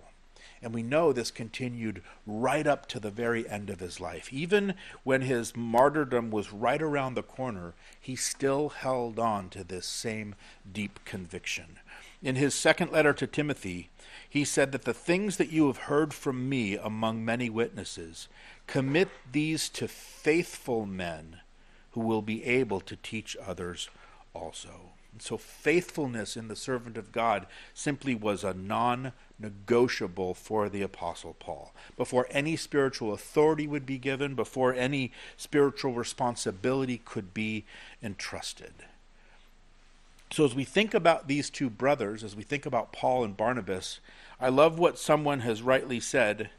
[0.63, 4.33] And we know this continued right up to the very end of his life.
[4.33, 9.87] Even when his martyrdom was right around the corner, he still held on to this
[9.87, 10.35] same
[10.71, 11.79] deep conviction.
[12.23, 13.91] In his second letter to Timothy,
[14.29, 18.29] he said that the things that you have heard from me among many witnesses,
[18.67, 21.41] commit these to faithful men
[21.93, 23.89] who will be able to teach others
[24.35, 24.93] also.
[25.21, 31.35] So faithfulness in the servant of God simply was a non negotiable for the Apostle
[31.39, 31.73] Paul.
[31.97, 37.65] Before any spiritual authority would be given, before any spiritual responsibility could be
[38.03, 38.75] entrusted.
[40.31, 44.01] So, as we think about these two brothers, as we think about Paul and Barnabas,
[44.41, 46.51] I love what someone has rightly said.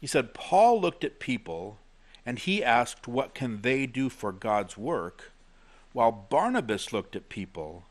[0.00, 1.78] He said, Paul looked at people
[2.26, 5.31] and he asked, What can they do for God's work?
[5.92, 7.84] While Barnabas looked at people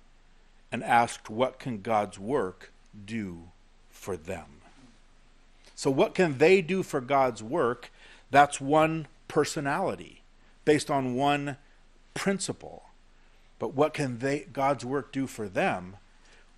[0.72, 2.72] and asked, What can God's work
[3.06, 3.50] do
[3.90, 4.62] for them?
[5.76, 7.92] So, what can they do for God's work?
[8.30, 10.22] That's one personality
[10.66, 11.58] based on one
[12.14, 12.84] principle.
[13.60, 15.98] But what can they, God's work do for them?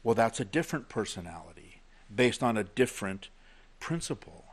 [0.03, 1.81] Well, that's a different personality
[2.13, 3.29] based on a different
[3.79, 4.45] principle.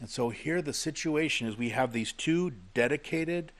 [0.00, 3.52] And so here the situation is we have these two dedicated,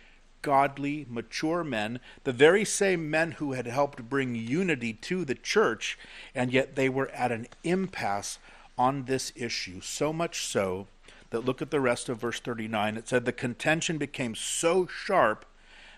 [0.43, 5.99] godly, mature men, the very same men who had helped bring unity to the church,
[6.35, 8.39] and yet they were at an impasse
[8.79, 9.81] on this issue.
[9.81, 10.87] So much so
[11.31, 12.97] that look at the rest of verse 39.
[12.97, 15.45] It said, The contention became so sharp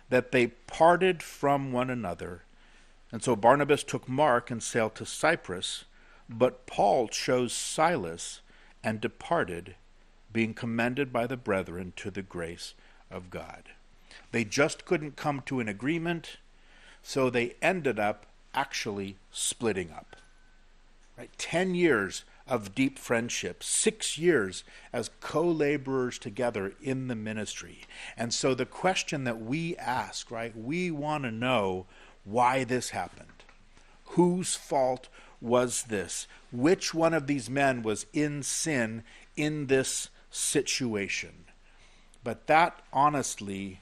[0.09, 2.42] that they parted from one another.
[3.11, 5.85] And so Barnabas took Mark and sailed to Cyprus,
[6.28, 8.40] but Paul chose Silas
[8.83, 9.76] and departed,
[10.33, 12.74] being commended by the brethren to the grace
[13.11, 13.70] of God.
[14.31, 16.38] They just couldn't come to an agreement,
[17.03, 20.16] so they ended up actually splitting up.
[21.16, 21.31] Right?
[21.38, 27.83] Ten years of deep friendship, six years as co laborers together in the ministry.
[28.16, 31.87] And so the question that we ask, right, we want to know
[32.25, 33.29] why this happened.
[34.05, 35.09] Whose fault
[35.40, 36.27] was this?
[36.51, 39.05] Which one of these men was in sin
[39.37, 41.44] in this situation?
[42.25, 43.81] But that, honestly,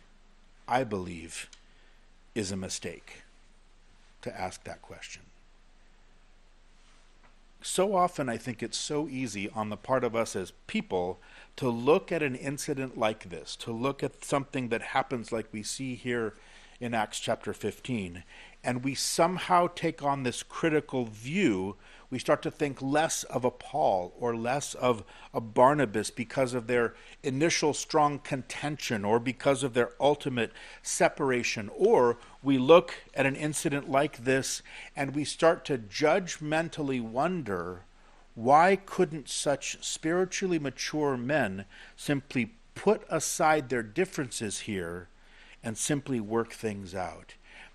[0.71, 1.51] I believe,
[2.35, 3.25] is a mistake
[4.23, 5.23] to ask that question.
[7.61, 11.19] So often, I think it's so easy on the part of us as people
[11.57, 15.65] to look at an incident like this, to look at something that happens like we
[15.65, 16.35] see here
[16.79, 18.23] in Acts chapter 15,
[18.63, 21.77] and we somehow take on this critical view
[22.11, 26.67] we start to think less of a Paul or less of a Barnabas because of
[26.67, 31.71] their initial strong contention or because of their ultimate separation.
[31.73, 34.61] Or we look at an incident like this
[34.97, 37.85] and we start to judgmentally wonder
[38.35, 41.65] why couldn't such spiritually mature men
[41.97, 45.09] simply put aside their differences here
[45.63, 47.35] and simply work things out?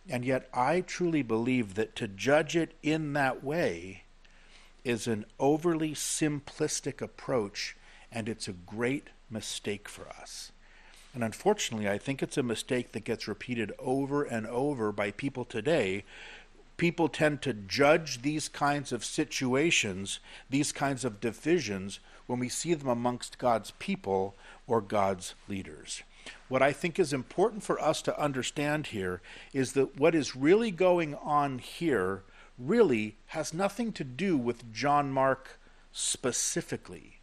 [0.10, 4.05] And yet, I truly believe that to judge it in that way
[4.86, 7.76] is an overly simplistic approach,
[8.12, 10.52] and it's a great mistake for us.
[11.14, 15.44] And unfortunately, I think it's a mistake that gets repeated over and over by people
[15.44, 16.04] today.
[16.78, 20.20] People tend to judge these kinds of situations,
[20.50, 24.36] these kinds of divisions, when we see them amongst God's people
[24.68, 26.04] or God's leaders.
[26.48, 29.22] What I think is important for us to understand here
[29.54, 32.24] is that what is really going on here
[32.58, 35.60] really has nothing to do with John Mark
[35.92, 37.20] specifically.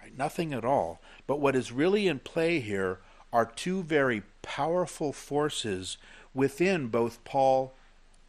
[0.00, 0.16] Right?
[0.16, 1.00] Nothing at all.
[1.26, 3.00] But what is really in play here
[3.32, 5.98] are two very powerful forces
[6.34, 7.74] within both Paul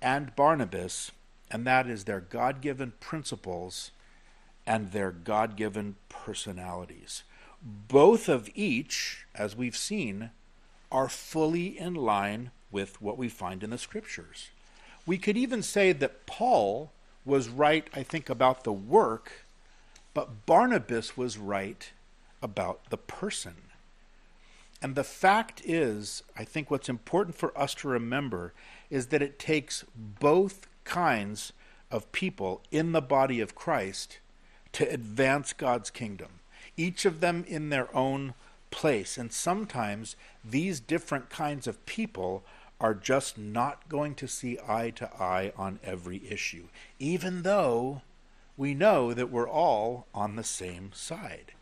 [0.01, 1.11] and Barnabas,
[1.49, 3.91] and that is their God given principles
[4.65, 7.23] and their God given personalities.
[7.61, 10.31] Both of each, as we've seen,
[10.91, 14.49] are fully in line with what we find in the scriptures.
[15.07, 16.91] We could even say that Paul
[17.25, 19.45] was right, I think, about the work,
[20.13, 21.91] but Barnabas was right
[22.41, 23.55] about the person.
[24.81, 28.53] And the fact is, I think what's important for us to remember
[28.89, 31.53] is that it takes both kinds
[31.89, 34.19] of people in the body of Christ
[34.73, 36.39] to advance God's kingdom,
[36.75, 38.33] each of them in their own
[38.71, 39.17] place.
[39.17, 42.43] And sometimes these different kinds of people
[42.79, 46.67] are just not going to see eye to eye on every issue,
[46.99, 48.01] even though
[48.55, 51.53] we know that we're all on the same side.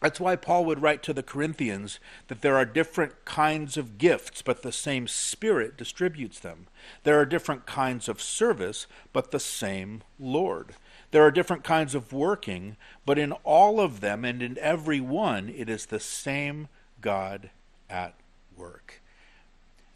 [0.00, 4.42] That's why Paul would write to the Corinthians that there are different kinds of gifts,
[4.42, 6.68] but the same Spirit distributes them.
[7.02, 10.74] There are different kinds of service, but the same Lord.
[11.10, 15.48] There are different kinds of working, but in all of them and in every one,
[15.48, 16.68] it is the same
[17.00, 17.50] God
[17.90, 18.14] at
[18.56, 19.00] work.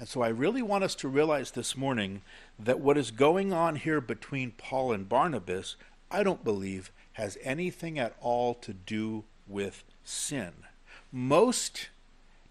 [0.03, 2.23] And so I really want us to realize this morning
[2.59, 5.77] that what is going on here between Paul and Barnabas,
[6.11, 10.55] I don't believe, has anything at all to do with sin.
[11.13, 11.91] Most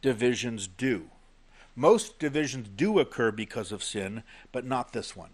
[0.02, 1.10] divisions do.
[1.76, 4.24] Most divisions do occur because of sin,
[4.54, 5.32] but not this one.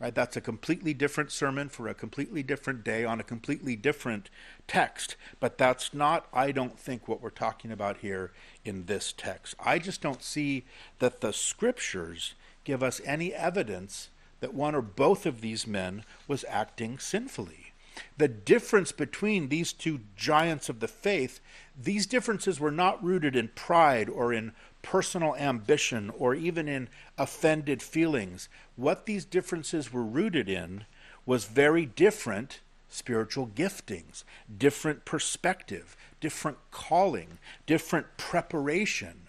[0.00, 0.14] Right?
[0.14, 4.30] That's a completely different sermon for a completely different day on a completely different
[4.66, 5.14] text.
[5.40, 8.32] But that's not, I don't think, what we're talking about here
[8.64, 9.54] in this text.
[9.62, 10.64] I just don't see
[11.00, 12.32] that the scriptures
[12.64, 14.08] give us any evidence
[14.40, 17.69] that one or both of these men was acting sinfully.
[18.16, 21.40] The difference between these two giants of the faith,
[21.80, 26.88] these differences were not rooted in pride or in personal ambition or even in
[27.18, 28.48] offended feelings.
[28.76, 30.84] What these differences were rooted in
[31.26, 34.24] was very different spiritual giftings,
[34.58, 39.28] different perspective, different calling, different preparation,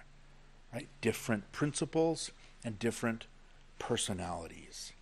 [0.74, 0.88] right?
[1.00, 2.32] Different principles
[2.64, 3.26] and different
[3.80, 4.94] personalities.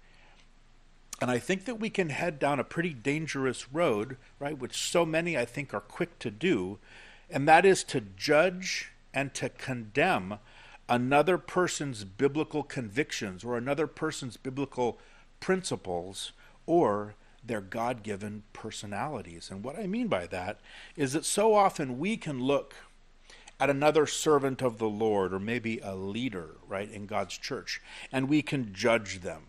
[1.22, 5.06] And I think that we can head down a pretty dangerous road, right, which so
[5.06, 6.80] many I think are quick to do,
[7.30, 10.40] and that is to judge and to condemn
[10.88, 14.98] another person's biblical convictions or another person's biblical
[15.40, 16.32] principles
[16.66, 19.50] or their God given personalities.
[19.52, 20.60] And what I mean by that
[20.96, 22.76] is that so often we can look
[23.60, 28.30] at another servant of the Lord or maybe a leader, right, in God's church, and
[28.30, 29.49] we can judge them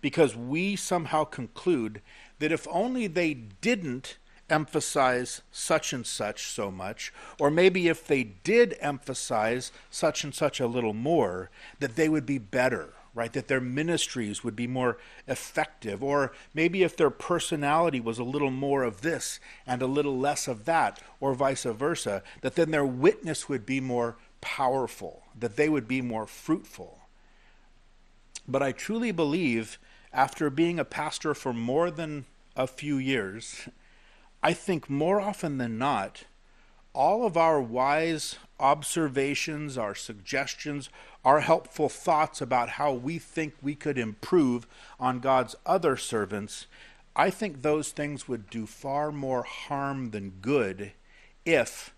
[0.00, 2.00] because we somehow conclude
[2.38, 4.18] that if only they didn't
[4.48, 10.60] emphasize such and such so much, or maybe if they did emphasize such and such
[10.60, 13.32] a little more, that they would be better, right?
[13.32, 18.50] That their ministries would be more effective, or maybe if their personality was a little
[18.50, 22.86] more of this and a little less of that, or vice versa, that then their
[22.86, 27.00] witness would be more powerful, that they would be more fruitful.
[28.46, 29.78] But I truly believe
[30.12, 32.24] after being a pastor for more than
[32.56, 33.68] a few years,
[34.42, 36.24] I think more often than not,
[36.94, 40.88] all of our wise observations, our suggestions,
[41.24, 44.66] our helpful thoughts about how we think we could improve
[44.98, 46.66] on God's other servants,
[47.14, 50.92] I think those things would do far more harm than good
[51.44, 51.92] if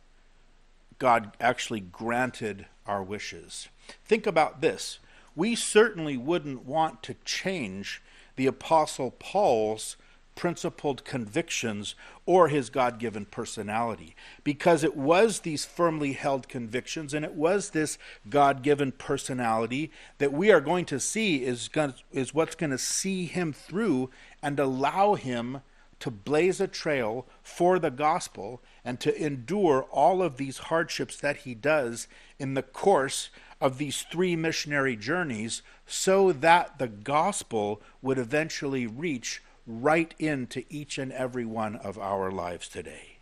[0.98, 3.68] God actually granted our wishes.
[4.04, 4.98] Think about this.
[5.38, 8.02] We certainly wouldn't want to change
[8.34, 9.96] the Apostle Paul's
[10.34, 11.94] principled convictions
[12.26, 14.16] or his God given personality.
[14.42, 20.32] Because it was these firmly held convictions and it was this God given personality that
[20.32, 24.10] we are going to see is, going is what's going to see him through
[24.42, 25.60] and allow him
[26.00, 31.38] to blaze a trail for the gospel and to endure all of these hardships that
[31.38, 32.08] he does
[32.40, 33.30] in the course
[33.60, 40.98] of these three missionary journeys so that the gospel would eventually reach right into each
[40.98, 43.18] and every one of our lives today.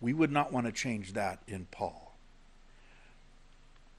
[0.00, 2.06] We would not want to change that in Paul.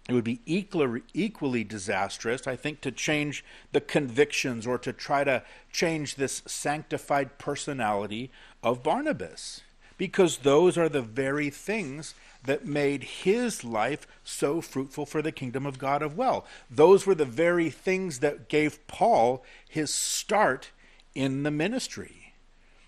[0.08, 3.44] It would be equally, equally disastrous, I think, to change
[3.74, 8.32] the convictions or to try to change this sanctified personality
[8.64, 9.62] of Barnabas,
[9.98, 15.66] because those are the very things that made his life so fruitful for the kingdom
[15.66, 16.46] of God of well.
[16.70, 20.72] Those were the very things that gave Paul his start
[21.14, 22.34] in the ministry.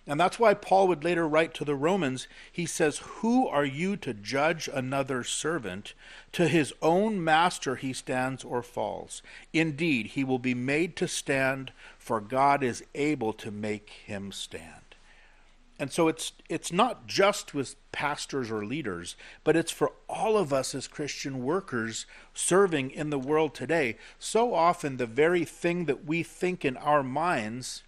[0.10, 3.95] And that's why Paul would later write to the Romans, he says, Who are you
[3.97, 5.93] to judge another servant?
[6.32, 9.22] To his own master he stands or falls.
[9.53, 14.89] Indeed, he will be made to stand, for God is able to make him stand.
[15.80, 19.15] And so it's it's not just with pastors or leaders,
[19.45, 23.97] but it's for all of us as Christian workers serving in the world today.
[24.19, 27.84] So often the very thing that we think in our minds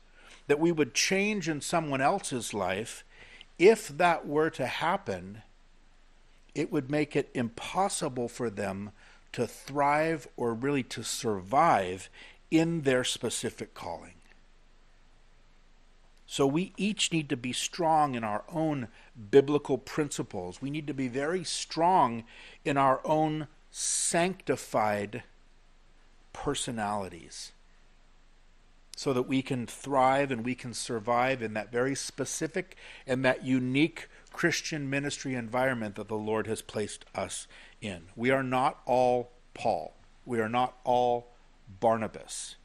[0.47, 3.03] that we would change in someone else's life,
[3.59, 5.41] if that were to happen,
[6.55, 8.91] it would make it impossible for them
[9.33, 12.09] to thrive or really to survive
[12.49, 14.13] in their specific calling.
[16.31, 18.87] So we each need to be strong in our own
[19.31, 20.61] biblical principles.
[20.61, 22.23] We need to be very strong
[22.63, 25.23] in our own sanctified
[26.31, 27.51] personalities
[28.95, 33.43] so that we can thrive and we can survive in that very specific and that
[33.43, 37.45] unique Christian ministry environment that the Lord has placed us
[37.81, 38.03] in.
[38.15, 39.95] We are not all Paul.
[40.25, 41.27] We are not all
[41.81, 42.55] Barnabas.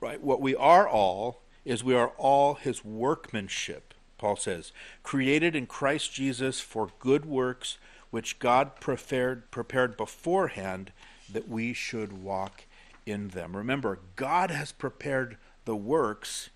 [0.00, 0.22] Right?
[0.22, 6.12] What we are all is we are all his workmanship, Paul says, created in Christ
[6.12, 7.78] Jesus for good works,
[8.10, 10.92] which God prepared, prepared beforehand
[11.32, 12.64] that we should walk
[13.06, 13.56] in them.
[13.56, 16.50] Remember, God has prepared the works,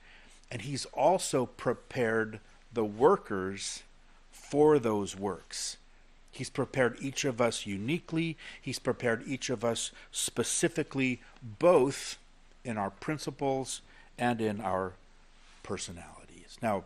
[0.51, 2.41] and he's also prepared
[2.73, 3.83] the workers
[4.31, 5.77] for those works.
[6.31, 8.37] He's prepared each of us uniquely.
[8.61, 12.19] He's prepared each of us specifically, both
[12.65, 13.81] in our principles
[14.19, 14.95] and in our
[15.63, 16.59] personalities.
[16.63, 16.85] Now,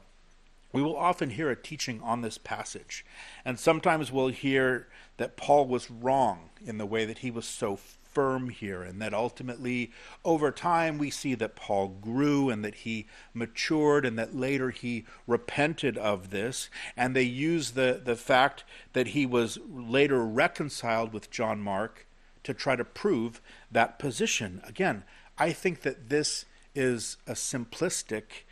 [0.72, 3.04] we will often hear a teaching on this passage,
[3.44, 7.76] and sometimes we'll hear that Paul was wrong in the way that he was so
[8.12, 9.90] firm here, and that ultimately,
[10.24, 15.04] over time, we see that Paul grew and that he matured, and that later he
[15.26, 16.68] repented of this.
[16.96, 22.06] And they use the, the fact that he was later reconciled with John Mark
[22.42, 24.60] to try to prove that position.
[24.66, 25.04] Again,
[25.38, 26.44] I think that this
[26.74, 28.44] is a simplistic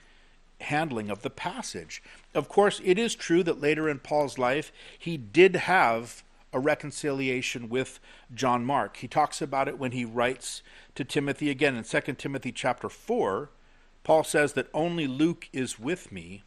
[0.60, 2.02] handling of the passage.
[2.34, 7.68] Of course, it is true that later in Paul's life, he did have a reconciliation
[7.68, 8.00] with
[8.34, 8.98] John Mark.
[8.98, 10.62] He talks about it when he writes
[10.94, 13.50] to Timothy again in 2 Timothy chapter 4.
[14.02, 16.42] Paul says that only Luke is with me.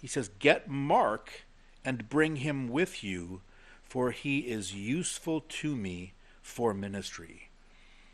[0.00, 1.46] He says, Get Mark
[1.84, 3.40] and bring him with you,
[3.82, 6.12] for he is useful to me
[6.42, 7.48] for ministry.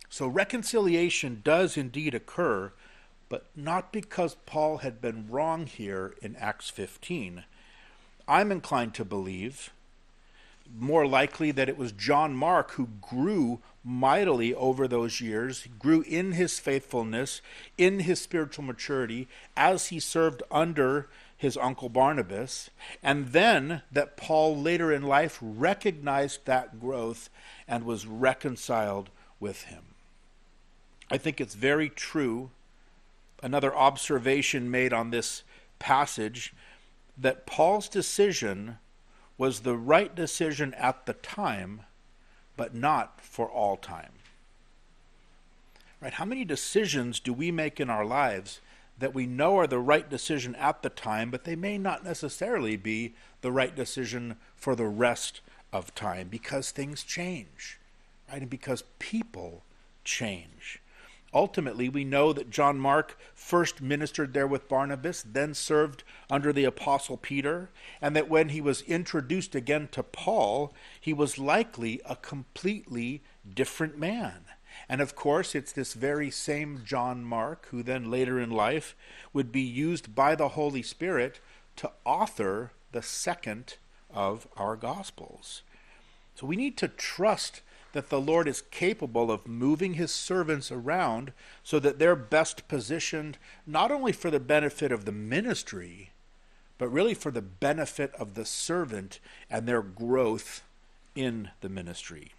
[0.09, 2.73] So reconciliation does indeed occur,
[3.33, 7.45] but not because Paul had been wrong here in Acts 15.
[8.29, 9.73] I'm inclined to believe
[10.79, 16.33] more likely that it was John Mark who grew mightily over those years, grew in
[16.33, 17.41] his faithfulness,
[17.79, 22.69] in his spiritual maturity, as he served under his uncle Barnabas,
[23.03, 27.31] and then that Paul later in life recognized that growth
[27.67, 29.09] and was reconciled
[29.41, 29.85] with him.
[31.11, 32.51] I think it's very true.
[33.43, 35.43] Another observation made on this
[35.79, 36.55] passage
[37.19, 38.79] that Paul's decision
[39.37, 41.83] was the right decision at the time,
[42.57, 44.13] but not for all time.
[46.01, 46.15] Right?
[46.15, 48.61] How many decisions do we make in our lives
[48.99, 52.77] that we know are the right decision at the time, but they may not necessarily
[52.77, 55.41] be the right decision for the rest
[55.73, 57.81] of time because things change,
[58.31, 58.43] right?
[58.43, 59.65] And because people
[60.05, 60.81] change.
[61.35, 66.65] Ultimately, we know that John Mark first ministered there with Barnabas, then served under the
[66.65, 67.71] Apostle Peter,
[68.03, 73.23] and that when he was introduced again to Paul, he was likely a completely
[73.55, 74.45] different man.
[74.89, 78.95] And of course, it's this very same John Mark who then later in life
[79.33, 81.41] would be used by the Holy Spirit
[81.77, 83.77] to author the second
[84.13, 85.63] of our Gospels.
[86.35, 87.63] So we need to trust
[87.93, 91.33] that the Lord is capable of moving his servants around
[91.63, 96.11] so that they're best positioned not only for the benefit of the ministry,
[96.79, 99.21] but really for the benefit of the servant
[99.51, 100.63] and their growth
[101.15, 102.33] in the ministry.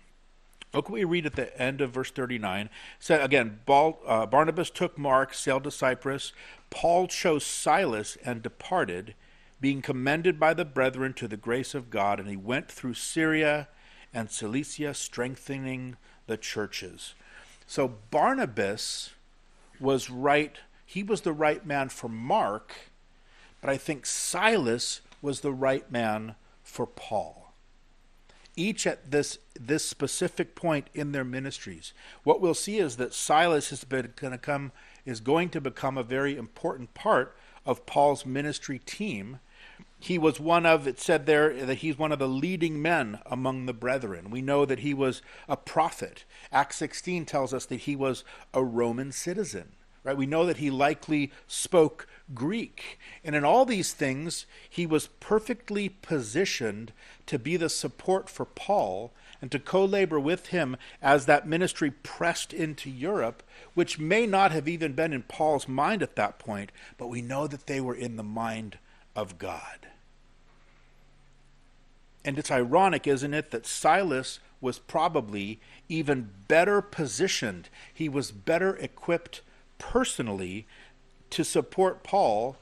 [0.74, 2.70] Look what we read at the end of verse 39.
[3.00, 6.34] Said again, uh, Barnabas took Mark, sailed to Cyprus.
[6.72, 9.14] Paul chose Silas and departed,
[9.62, 13.68] being commended by the brethren to the grace of God, and he went through Syria
[14.14, 15.98] and Cilicia, strengthening
[16.28, 17.16] the churches.
[17.66, 19.12] So Barnabas
[19.80, 22.74] was right, he was the right man for Mark,
[23.62, 27.54] but I think Silas was the right man for Paul.
[28.56, 31.94] Each at this this specific point in their ministries.
[32.24, 34.72] What we'll see is that Silas is going to come
[35.06, 37.36] is going to become a very important part
[37.66, 39.40] of Paul's ministry team
[40.04, 43.66] he was one of, it said there that he's one of the leading men among
[43.66, 44.30] the brethren.
[44.30, 46.26] We know that he was a prophet.
[46.52, 49.70] Acts 16 tells us that he was a Roman citizen.
[50.04, 50.18] Right?
[50.18, 53.00] We know that he likely spoke Greek.
[53.24, 56.92] And in all these things, he was perfectly positioned
[57.28, 61.92] to be the support for Paul and to co labor with him as that ministry
[61.92, 63.42] pressed into Europe,
[63.74, 67.48] which may not have even been in Paul's mind at that point, but we know
[67.48, 68.80] that they were in the mind
[69.16, 69.88] of God.
[72.26, 75.60] And it's ironic, isn't it, that Silas was probably
[75.90, 77.70] even better positioned.
[77.94, 79.42] He was better equipped
[79.78, 80.66] personally
[81.32, 82.58] to support Paul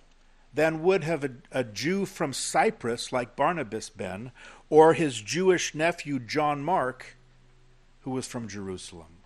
[0.53, 4.32] than would have a, a, Jew from Cyprus like Barnabas been,
[4.70, 7.16] or his Jewish nephew John Mark,
[8.01, 9.18] who was from Jerusalem.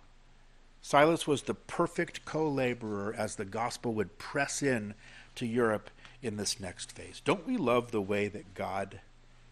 [0.82, 4.94] Silas was the perfect co laborer as the gospel would press in
[5.34, 5.90] to Europe
[6.22, 7.20] in this next phase.
[7.24, 9.00] Don't we love the way that God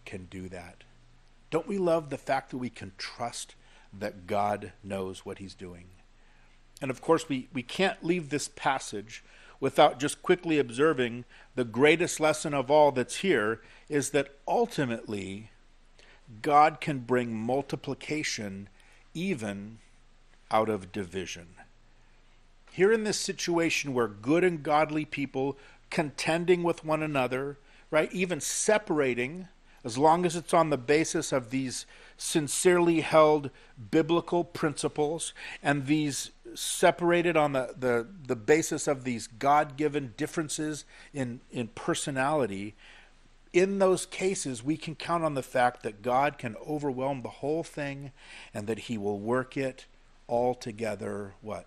[0.05, 0.83] can do that?
[1.49, 3.55] Don't we love the fact that we can trust
[3.97, 5.85] that God knows what he's doing?
[6.81, 9.23] And of course, we, we can't leave this passage
[9.59, 11.25] without just quickly observing
[11.55, 15.49] the greatest lesson of all that's here is that ultimately
[16.41, 18.69] God can bring multiplication
[19.13, 19.79] even
[20.51, 21.47] out of division.
[22.71, 25.57] Here in this situation where good and godly people
[25.89, 27.57] contending with one another,
[27.89, 29.47] right, even separating
[29.85, 31.85] as long as it's on the basis of these
[32.17, 33.51] sincerely held
[33.91, 35.31] biblical principles
[35.61, 41.67] and these separated on the, the, the basis of these God given differences in, in
[41.67, 42.73] personality,
[43.53, 47.63] in those cases, we can count on the fact that God can overwhelm the whole
[47.63, 48.11] thing
[48.53, 49.85] and that He will work it
[50.27, 51.65] all together, what?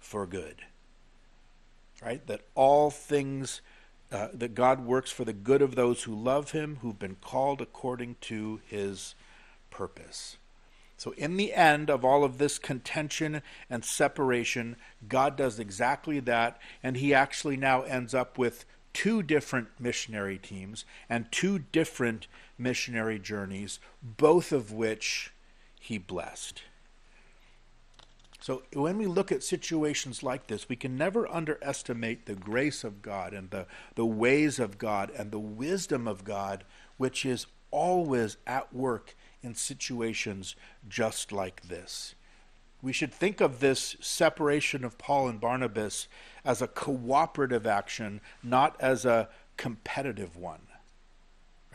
[0.00, 0.56] For good.
[2.02, 2.26] Right?
[2.26, 3.60] That all things
[4.12, 7.60] uh, that God works for the good of those who love him, who've been called
[7.60, 9.14] according to his
[9.70, 10.36] purpose.
[10.96, 14.76] So, in the end of all of this contention and separation,
[15.08, 20.84] God does exactly that, and he actually now ends up with two different missionary teams
[21.10, 25.32] and two different missionary journeys, both of which
[25.80, 26.62] he blessed.
[28.44, 33.00] So when we look at situations like this, we can never underestimate the grace of
[33.00, 36.62] God and the, the ways of God and the wisdom of God,
[36.98, 42.14] which is always at work in situations just like this.
[42.82, 46.06] We should think of this separation of Paul and Barnabas
[46.44, 50.66] as a cooperative action, not as a competitive one.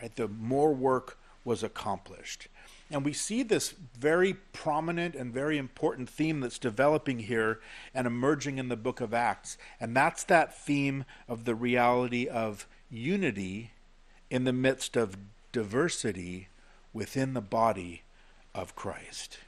[0.00, 0.14] Right?
[0.14, 2.46] The more work was accomplished.
[2.90, 7.60] And we see this very prominent and very important theme that's developing here
[7.94, 9.56] and emerging in the book of Acts.
[9.78, 13.70] And that's that theme of the reality of unity
[14.28, 15.16] in the midst of
[15.52, 16.48] diversity
[16.92, 18.02] within the body
[18.54, 19.38] of Christ.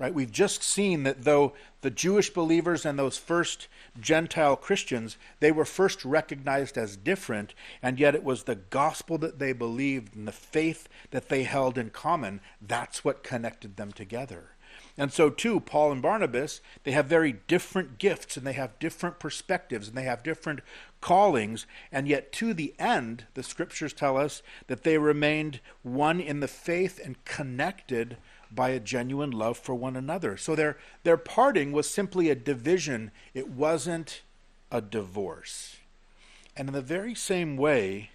[0.00, 0.14] Right?
[0.14, 3.68] We've just seen that though the Jewish believers and those first
[4.00, 9.38] Gentile Christians, they were first recognized as different, and yet it was the gospel that
[9.38, 12.40] they believed and the faith that they held in common.
[12.66, 14.52] That's what connected them together.
[14.96, 19.18] And so, too, Paul and Barnabas, they have very different gifts and they have different
[19.18, 20.60] perspectives and they have different
[21.02, 21.66] callings.
[21.92, 26.48] And yet, to the end, the scriptures tell us that they remained one in the
[26.48, 28.16] faith and connected
[28.50, 30.36] by a genuine love for one another.
[30.36, 34.22] So their, their parting was simply a division, it wasn't
[34.70, 35.76] a divorce.
[36.56, 38.10] And in the very same way,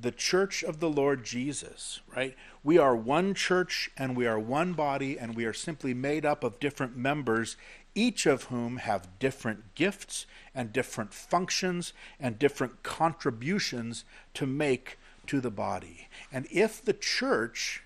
[0.00, 2.36] the church of the Lord Jesus, right?
[2.62, 6.44] We are one church and we are one body and we are simply made up
[6.44, 7.56] of different members,
[7.94, 14.04] each of whom have different gifts and different functions and different contributions
[14.34, 16.08] to make to the body.
[16.32, 17.82] And if the church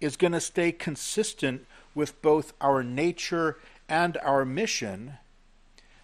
[0.00, 5.14] is going to stay consistent with both our nature and our mission,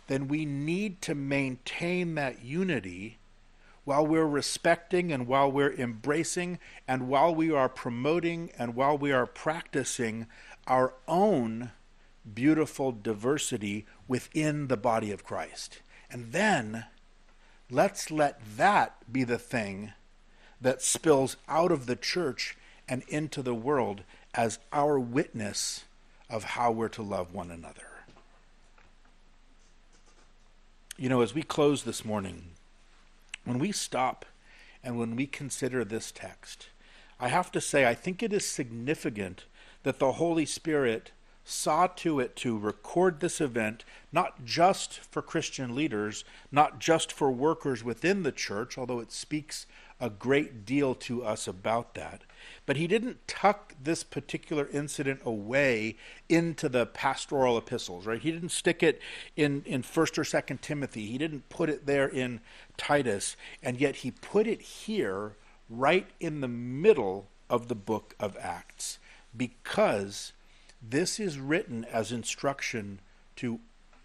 [0.06, 3.18] then we need to maintain that unity
[3.84, 9.10] while we're respecting and while we're embracing and while we are promoting and while we
[9.10, 10.26] are practicing
[10.66, 11.70] our own
[12.34, 15.80] beautiful diversity within the body of Christ.
[16.10, 16.84] And then
[17.70, 19.92] let's let that be the thing
[20.60, 22.56] that spills out of the church
[22.90, 24.02] and into the world
[24.34, 25.84] as our witness
[26.28, 27.86] of how we're to love one another.
[30.98, 32.50] You know, as we close this morning,
[33.44, 34.26] when we stop
[34.84, 36.68] and when we consider this text,
[37.18, 39.44] I have to say, I think it is significant
[39.84, 41.12] that the Holy Spirit
[41.44, 47.30] saw to it to record this event, not just for Christian leaders, not just for
[47.30, 49.66] workers within the church, although it speaks
[50.00, 52.22] a great deal to us about that,
[52.70, 55.96] but he didn't tuck this particular incident away
[56.28, 58.20] into the pastoral epistles, right?
[58.20, 59.00] He didn't stick it
[59.34, 61.06] in, in 1st or 2nd Timothy.
[61.06, 62.38] He didn't put it there in
[62.76, 63.34] Titus.
[63.60, 65.34] And yet he put it here
[65.68, 69.00] right in the middle of the book of Acts
[69.36, 70.32] because
[70.80, 73.00] this is written as instruction
[73.34, 73.58] to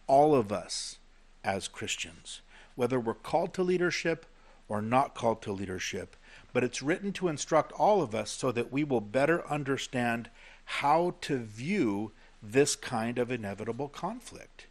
[0.08, 0.98] all of us
[1.44, 2.42] as Christians,
[2.74, 4.26] whether we're called to leadership
[4.68, 6.16] or not called to leadership
[6.56, 10.30] but it's written to instruct all of us so that we will better understand
[10.64, 14.68] how to view this kind of inevitable conflict.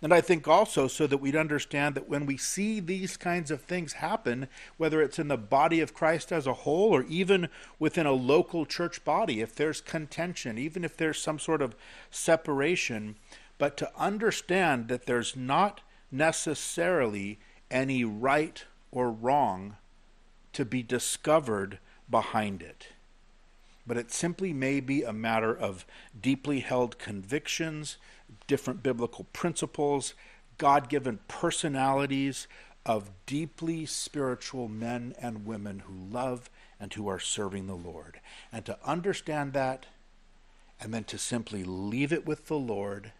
[0.00, 3.60] And I think also so that we'd understand that when we see these kinds of
[3.60, 8.06] things happen, whether it's in the body of Christ as a whole or even within
[8.06, 11.76] a local church body, if there's contention, even if there's some sort of
[12.10, 13.16] separation,
[13.58, 17.38] but to understand that there's not necessarily
[17.70, 19.76] any right or wrong
[20.56, 21.78] to be discovered
[22.08, 22.88] behind it.
[23.86, 25.84] But it simply may be a matter of
[26.18, 27.98] deeply held convictions,
[28.46, 30.14] different biblical principles,
[30.56, 32.48] God given personalities
[32.86, 36.48] of deeply spiritual men and women who love
[36.80, 38.20] and who are serving the Lord.
[38.50, 39.84] And to understand that,
[40.80, 43.12] and then to simply leave it with the Lord,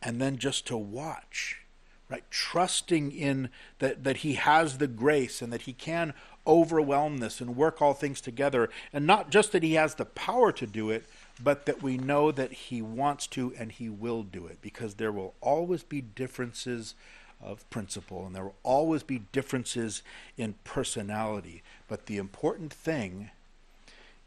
[0.00, 1.65] and then just to watch
[2.08, 3.48] right trusting in
[3.78, 6.14] that that he has the grace and that he can
[6.46, 8.70] overwhelm this and work all things together.
[8.92, 11.04] And not just that He has the power to do it,
[11.42, 15.12] but that we know that He wants to and He will do it because there
[15.12, 16.94] will always be differences
[17.42, 20.02] of principle and there will always be differences
[20.36, 21.62] in personality.
[21.88, 23.30] But the important thing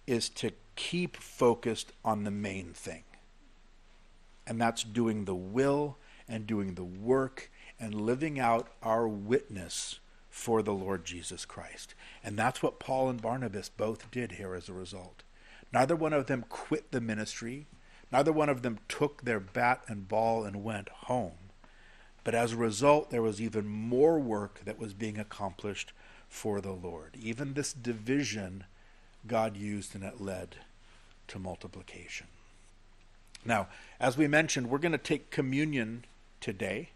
[0.05, 3.03] is to keep focused on the main thing.
[4.45, 9.99] And that's doing the will and doing the work and living out our witness
[10.29, 11.95] for the Lord Jesus Christ.
[12.23, 15.23] And that's what Paul and Barnabas both did here as a result.
[15.71, 17.67] Neither one of them quit the ministry,
[18.11, 21.33] neither one of them took their bat and ball and went home.
[22.23, 25.93] But as a result, there was even more work that was being accomplished
[26.27, 27.17] for the Lord.
[27.19, 28.65] Even this division
[29.27, 30.57] God used and it led
[31.27, 32.27] to multiplication.
[33.45, 33.67] Now,
[33.99, 36.05] as we mentioned, we're going to take communion
[36.41, 36.89] today.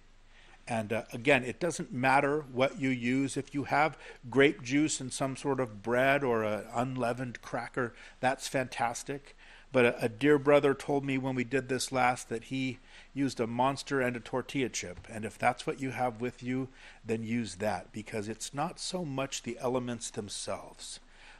[0.67, 3.35] And uh, again, it doesn't matter what you use.
[3.35, 3.97] If you have
[4.29, 9.35] grape juice and some sort of bread or an unleavened cracker, that's fantastic.
[9.73, 12.77] But a, a, dear brother told me when we did this last that he
[13.13, 14.99] used a monster and a tortilla chip.
[15.09, 16.69] And if that's what you have with you,
[17.03, 20.99] then use that because it's not so much the elements themselves,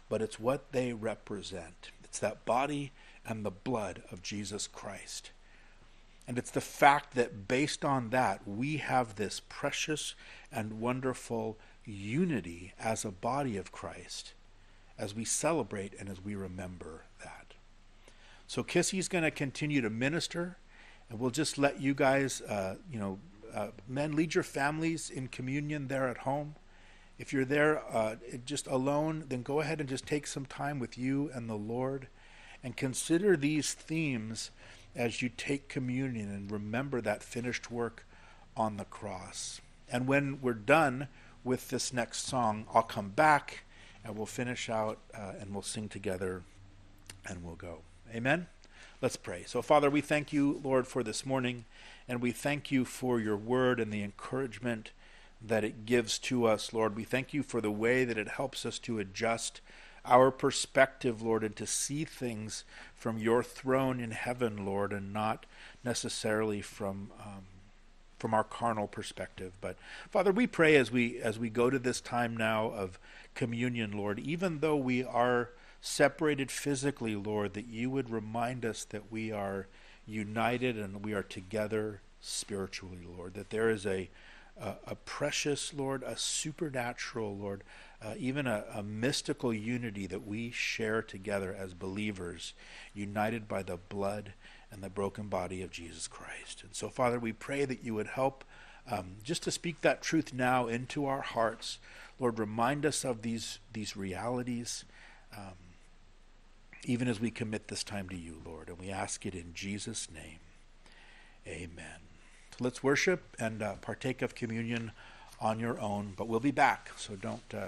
[0.09, 1.91] but it's what they represent.
[2.03, 2.91] It's that body
[3.25, 5.31] and the blood of Jesus Christ.
[6.27, 10.15] And it's the fact that based on that, we have this precious
[10.51, 14.33] and wonderful unity as a body of Christ
[14.97, 17.55] as we celebrate and as we remember that.
[18.47, 20.57] So Kissy's going to continue to minister,
[21.09, 23.19] and we'll just let you guys, uh, you know,
[23.53, 26.55] uh, men, lead your families in communion there at home.
[27.17, 28.15] If you're there uh,
[28.45, 32.07] just alone, then go ahead and just take some time with you and the Lord
[32.63, 34.51] and consider these themes
[34.95, 38.05] as you take communion and remember that finished work
[38.55, 39.61] on the cross.
[39.89, 41.07] And when we're done
[41.43, 43.63] with this next song, I'll come back
[44.03, 46.43] and we'll finish out uh, and we'll sing together
[47.25, 47.79] and we'll go.
[48.13, 48.47] Amen?
[49.01, 49.43] Let's pray.
[49.45, 51.65] So, Father, we thank you, Lord, for this morning,
[52.07, 54.91] and we thank you for your word and the encouragement
[55.45, 56.95] that it gives to us, Lord.
[56.95, 59.59] We thank you for the way that it helps us to adjust
[60.05, 62.63] our perspective, Lord, and to see things
[62.95, 65.45] from your throne in heaven, Lord, and not
[65.83, 67.45] necessarily from um,
[68.23, 69.51] from our carnal perspective.
[69.59, 69.75] But
[70.09, 72.97] Father, we pray as we as we go to this time now of
[73.35, 75.49] communion, Lord, even though we are
[75.81, 79.67] separated physically, Lord, that you would remind us that we are
[80.05, 83.33] united and we are together spiritually, Lord.
[83.33, 84.09] That there is a
[84.59, 87.63] a, a precious, Lord, a supernatural, Lord,
[88.01, 92.53] uh, even a, a mystical unity that we share together as believers,
[92.93, 94.33] united by the blood
[94.71, 96.63] and the broken body of Jesus Christ.
[96.63, 98.43] And so, Father, we pray that you would help
[98.89, 101.79] um, just to speak that truth now into our hearts.
[102.19, 104.83] Lord, remind us of these, these realities,
[105.35, 105.53] um,
[106.85, 108.67] even as we commit this time to you, Lord.
[108.67, 110.39] And we ask it in Jesus' name.
[111.47, 112.12] Amen.
[112.53, 114.91] So let's worship and uh, partake of communion
[115.41, 117.41] on your own, but we'll be back, so don't.
[117.51, 117.67] Uh,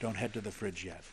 [0.00, 1.04] don't head to the fridge yet.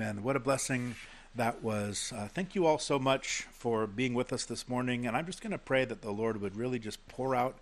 [0.00, 0.22] Amen.
[0.22, 0.94] What a blessing
[1.34, 2.10] that was.
[2.16, 5.06] Uh, thank you all so much for being with us this morning.
[5.06, 7.58] And I'm just going to pray that the Lord would really just pour out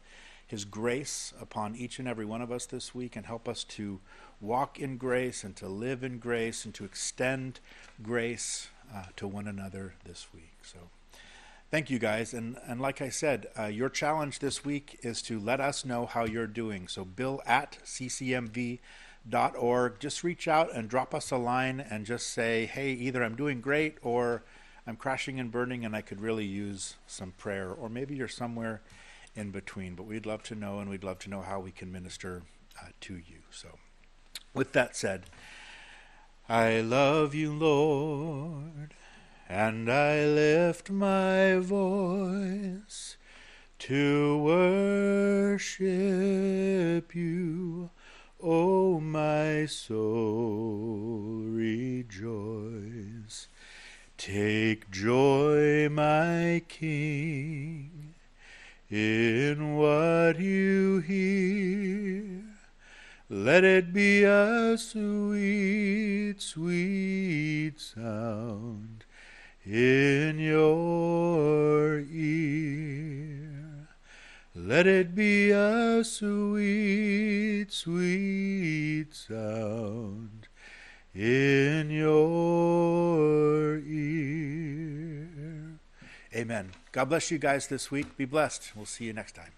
[0.47, 3.99] his grace upon each and every one of us this week and help us to
[4.41, 7.59] walk in grace and to live in grace and to extend
[8.05, 10.53] grace uh, to one another this week.
[10.63, 10.79] So
[11.73, 12.33] thank you guys.
[12.33, 16.07] And, and like I said, uh, your challenge this week is to let us know
[16.07, 16.87] how you're doing.
[16.87, 17.79] So bill at
[19.29, 19.99] ccmv.org.
[19.99, 23.61] Just reach out and drop us a line and just say, hey, either I'm doing
[23.61, 24.43] great or
[24.87, 27.71] I'm crashing and burning and I could really use some prayer.
[27.71, 28.81] Or maybe you're somewhere
[29.35, 29.95] in between.
[29.95, 32.43] But we'd love to know, and we'd love to know how we can minister
[32.81, 33.43] uh, to you.
[33.51, 33.79] So,
[34.55, 35.25] with that said,
[36.49, 38.95] I love you, Lord,
[39.49, 43.17] and I lift my voice
[43.81, 44.39] to
[45.59, 45.75] worship
[47.15, 47.91] you.
[48.41, 52.29] O my soul, rejoice.
[54.17, 58.15] Take joy, my King
[58.89, 62.45] in what you hear.
[63.29, 69.05] Let it be a sweet, sweet sound
[69.67, 73.48] in your ear.
[74.67, 80.49] Let it be a sweet, sweet sound
[81.15, 85.29] in your ear.
[86.35, 86.73] Amen.
[86.91, 88.17] God bless you guys this week.
[88.17, 88.73] Be blessed.
[88.75, 89.53] We'll see you next time.